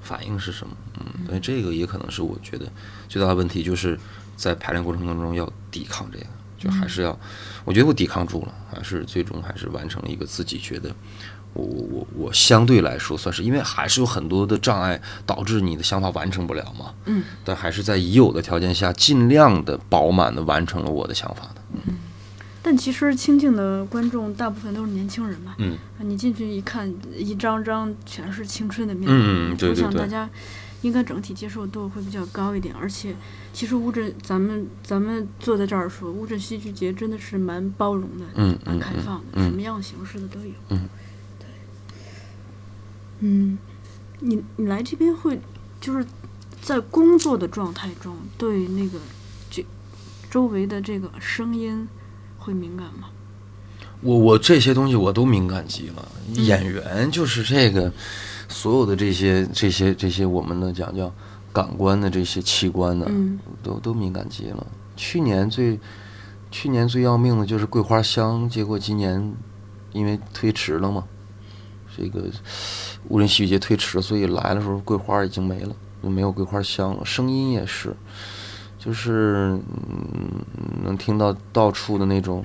[0.00, 0.76] 反应是什么。
[1.00, 2.70] 嗯，所以这个也可能是我觉得
[3.08, 3.98] 最大的问题，就是
[4.36, 6.26] 在排练过程当中要抵抗这个，
[6.58, 7.18] 就还是要，
[7.64, 10.94] 我觉得我抵抗住了，还是最终还是完成了一个自己觉得。
[11.54, 16.94] 我我我我相对来说算是，因为还是有很多的障碍导致你的想法完成不了嘛。
[17.06, 21.62] 嗯，但还是在已有的条件下，尽量的饱满的完成了我的想法的。
[22.68, 25.54] 但其实清静的观众大部分都是年轻人嘛。
[25.56, 30.28] 嗯，啊你进去一看，一张张全是青春的面孔，嗯对对对我想大家
[30.82, 32.74] 应该整体接受度会比较高一点。
[32.74, 33.16] 而且，
[33.54, 40.52] 其实乌镇，咱们咱们坐在这儿说，乌镇戏剧节真的是蛮包容的，嗯蛮嗯开放的，嗯什么样形式的都有。
[40.68, 40.86] 嗯，
[41.38, 41.46] 对，
[43.20, 43.58] 嗯，
[44.20, 45.40] 你你来这边会
[45.80, 46.04] 就是
[46.60, 48.98] 在工作的状态中，对那个
[49.48, 49.64] 这
[50.28, 51.88] 周围的这个声音
[52.38, 53.08] 会敏感吗？
[54.00, 56.08] 我我这些东西我都敏感极了。
[56.34, 57.92] 演员就是这个，
[58.48, 61.12] 所有的这些这些这些我们的讲叫
[61.52, 64.66] 感官的这些器官呢，嗯都都敏感极了。
[64.96, 65.78] 去年最
[66.50, 69.34] 去年最要命的就是桂花香，结果今年
[69.92, 71.04] 因为推迟了嘛，
[71.96, 72.24] 这个
[73.08, 77.04] 乌镇戏剧节推迟，所以来的时候桂花已经没了，就没有桂花香了。
[77.04, 77.96] 声音也是，
[78.78, 79.58] 就是
[79.90, 80.44] 嗯，
[80.84, 82.44] 能听到到处的那种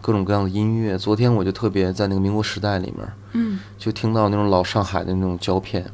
[0.00, 0.96] 各种各样的音乐。
[0.96, 5.88] 昨天我就特别在那个民国时代里面，嗯就听到那种老上海的那种胶片，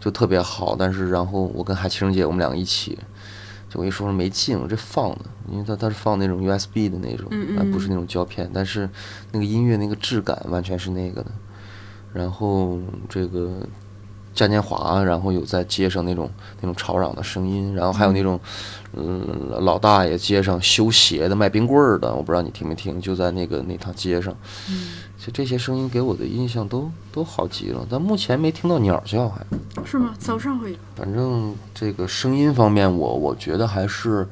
[0.00, 0.74] 就特别好。
[0.76, 2.98] 但是然后我跟海清姐我们两个一起，
[3.70, 7.28] 就我一说没劲，我这放的，因为它它是放那种 USB 的那种，
[7.58, 8.88] 而不是那种胶片，但是
[9.32, 11.30] 那个音乐那个质感完全是那个的。
[12.14, 13.60] 然后这个
[14.38, 16.30] 嘉年华，然后有在街上那种
[16.60, 18.38] 那种吵嚷的声音，然后还有那种
[18.94, 19.20] 嗯
[19.62, 24.32] 老大爷街上修鞋的、卖冰棍儿的，我不知道你听没听，就在那个那趟街上，
[25.18, 29.44] 就这些声音给我的印象都都好极了，但目前没听到鸟叫还。
[29.84, 30.14] 是吗？
[30.20, 30.78] 早上会有。
[30.94, 34.24] 反正这个声音方面我，我觉得还是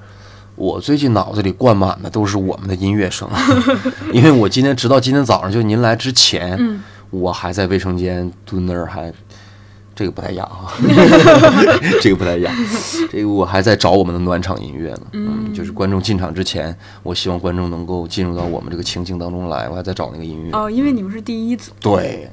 [0.55, 3.29] 我最近脑子里灌满的都是我们的音乐声，
[4.15, 6.81] 因为我今天直到今天早上，就您来之前，嗯
[7.11, 9.13] 我还在卫生间蹲那儿，还
[9.97, 10.69] 这个不太雅啊，
[12.03, 12.55] 这个不太雅，
[13.11, 15.01] 这个我还在找我们的暖场音乐呢。
[15.13, 20.51] 嗯，就是观众进场之前，我希望观众能够进入到我们这个情境当中来，我还在找那个音乐。
[20.53, 22.31] 哦，因为你们是第一组，对，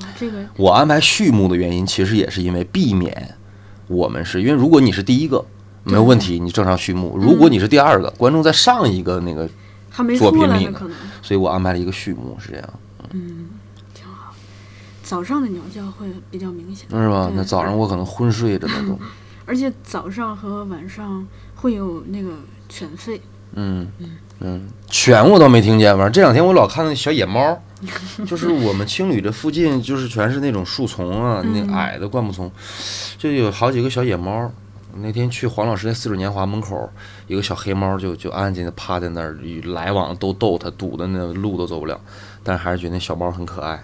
[0.00, 3.36] 哇这个我安排序幕的原因，其实也是因为避免
[3.86, 5.44] 我们是因为如果你是第一个
[5.84, 9.48] 没有问题，你正常序幕；如果你是第二个，观众在上一个那个，
[10.18, 10.80] 作品里呢
[11.22, 12.68] 所以我安排了一个序幕，是这样，
[13.12, 13.59] 挺好。
[15.10, 17.28] 早上的鸟叫会比较明显，是吧？
[17.34, 18.96] 那早上我可能昏睡着呢都，
[19.44, 22.30] 而且早上和晚上会有那个
[22.68, 23.18] 犬吠，
[23.54, 23.90] 嗯
[24.38, 27.60] 嗯，犬我倒没听见，反正这两天我老看那小野猫，
[28.24, 32.48] 就是我们青旅这附近就是全是那种树丛啊，那矮的灌木丛，
[33.18, 34.48] 就有好几个小野猫。
[34.94, 36.88] 那天去黄老师那似水年华门口，
[37.26, 42.00] 一个小黑猫就就安静的趴在那儿，与来往都逗它，堵的那路都走不了，
[42.44, 43.82] 但是还是觉得那小猫很可爱。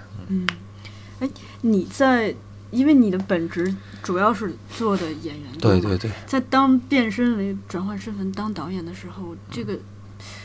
[1.63, 2.35] 你在，
[2.71, 9.79] 因为你的本职主要是做的演员，对对对，在当变身为转换身份当导演的时候，这个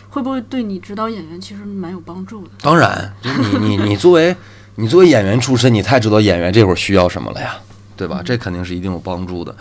[0.10, 2.52] 会不会对你指导演员其实蛮有帮助的？
[2.62, 4.36] 当然，你你你 作为
[4.76, 7.60] 你作为演员出身，你太知道演员这会儿需要什么了呀，
[7.98, 8.22] 对吧？
[8.24, 9.56] 这肯定是一定有帮助的。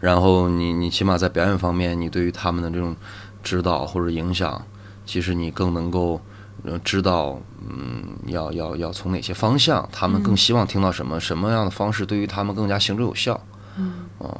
[0.00, 2.94] 然后你你起码在表演方面，你对于他们的这种
[3.42, 4.64] 指导或者影响，
[5.06, 6.20] 其实你更能够
[6.64, 13.40] 呃知道，嗯，要要要从哪些方向，他们更希望听到什么，什么样的方式对于他们更加行之有效。
[13.78, 13.92] 嗯，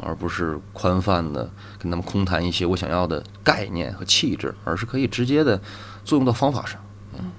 [0.04, 5.58] 而不是宽泛的跟他们空谈一些我想要的概念和气质，而是可以直接的
[6.04, 6.78] 作用到方法上。
[7.18, 7.30] 嗯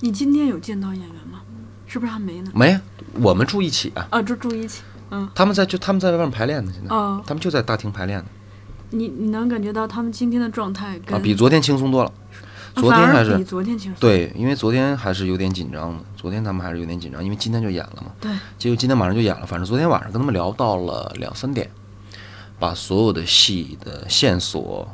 [0.00, 1.40] 你今天有见到演员吗？
[1.86, 2.50] 是不是还没呢？
[2.54, 2.78] 没，
[3.14, 4.06] 我们住一起啊。
[4.10, 4.82] 啊，住住一起。
[5.10, 8.26] 嗯，他们在就他们在外面排练呢，现在、哦他们就在大厅排练呢
[8.90, 12.12] 你你能感觉到他们今天的状态跟啊，比昨天轻松多了。
[12.74, 14.00] 昨天还是比昨天轻松。
[14.00, 18.12] 对，因为昨天还是有点紧张的，昨天他们还是有点紧张，因为今天就演了嘛。
[18.20, 21.70] 对，结果今天马上就演了，反正昨天晚上跟他们聊到了两三点，
[22.58, 24.88] 把所有的戏的线索、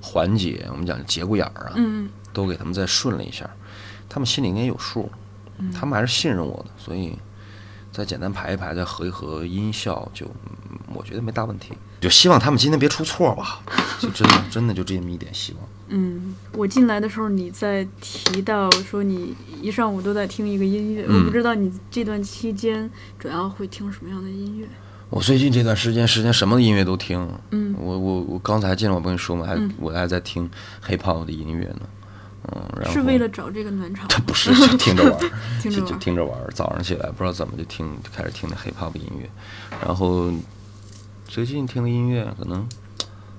[0.00, 3.48] 环节，我们讲节骨眼儿啊，嗯，都给他们再顺了一下，
[4.08, 5.10] 他们心里应该有数，
[5.74, 7.16] 他们还是信任我的，所以
[7.90, 10.26] 再简单排一排，再合一合音效，就
[10.70, 11.72] 嗯我觉得没大问题。
[12.00, 13.60] 就希望他们今天别出错吧，
[14.00, 15.62] 就真的真的就这么一点希望。
[15.94, 21.18] 嗯，我进来的时候你在提到说你一上午都在听一个音乐，嗯。
[21.18, 24.66] 我不知道你这段期间主要会听什么样的音乐。
[25.10, 27.74] 我最近这段时间时间什么音乐都听，嗯。
[27.78, 29.70] 我我我刚才进来我不跟你说嘛，还、嗯。
[29.78, 30.50] 我还在听
[30.82, 31.80] hiphop 的音乐呢，
[32.54, 35.30] 嗯，然后是为了找这个暖场， 不是就听着玩，
[35.60, 35.90] 听着玩儿。
[35.90, 36.50] 就就听着玩儿。
[36.54, 39.28] 早上起来不知道怎么就听就开始听那 hiphop 音乐，
[39.84, 40.32] 然后
[41.28, 42.66] 最近听的音乐可能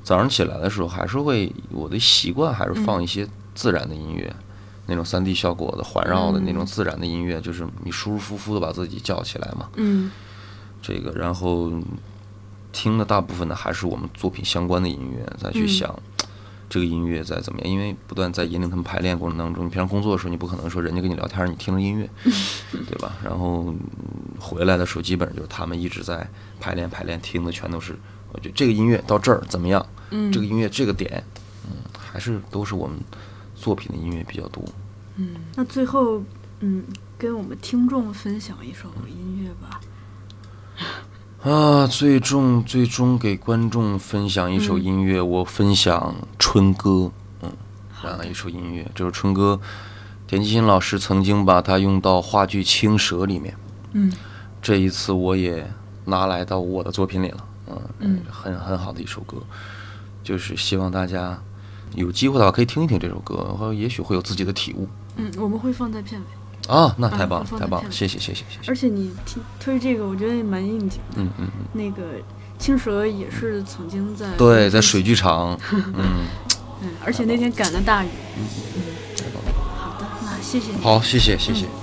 [0.04, 4.32] 早上起来的时候还是会我的习惯还是放一些自然的音乐。
[4.86, 9.70] 那种三 D 效果的环绕的那种自然的音乐，就是你舒舒服服的把自己叫起来嘛。
[9.76, 10.12] 嗯
[10.82, 11.72] 这个，然后
[12.74, 16.00] 听的大部分的还是我们作品相关的音乐，再去嗯想
[16.70, 22.10] 这个音乐在怎么样，因为不断在引领他们排练过程当中，你平常工作的时候，你不可能说人家跟你聊天，你听着音乐，
[22.72, 23.14] 对吧？
[23.24, 23.80] 然后嗯
[24.38, 26.30] 回来的时候，基本上就是他们一直在
[26.60, 27.98] 排练排练，听的全都是，
[28.34, 29.86] 我觉得这个音乐到这儿怎么样？
[30.12, 31.24] 嗯，这个音乐这个点，
[31.66, 33.00] 嗯，还是都是我们
[33.56, 34.64] 作品的音乐比较多。
[35.16, 36.22] 嗯那最后
[36.60, 36.84] 嗯，
[37.18, 39.80] 跟我们听众分享一首音乐吧。
[41.44, 46.90] 啊，最终最终给观众分享一首音乐，我分享《春歌》，
[47.42, 47.52] 嗯，
[48.02, 49.60] 这样一首音乐，这首《春歌》，
[50.26, 53.56] 田基新老师曾经把它用到话剧《青蛇》里面，
[53.92, 54.12] 嗯
[54.62, 55.70] 这一次我也
[56.06, 59.38] 拿来到我的作品里了，嗯，嗯很很好的一首歌，
[60.24, 61.38] 就是希望大家
[61.96, 64.88] 有机会的话可以听一听这首歌，然后也许会有自己的体悟
[65.18, 66.28] 嗯，我们会放在片尾。
[66.74, 71.18] 啊，那太嗯棒了，太棒了，谢谢谢谢谢谢，而且你听推这个，我觉得也蛮应景的。
[71.18, 72.04] 嗯嗯嗯，那个
[72.58, 76.26] 青蛇也是曾经在对，在水剧场， 嗯，
[76.82, 78.08] 嗯，而且那天赶了大雨。
[79.18, 79.52] 太棒了。
[79.78, 80.82] 好的，那谢谢你。
[80.82, 81.66] 好，谢谢谢谢。
[81.66, 81.83] 嗯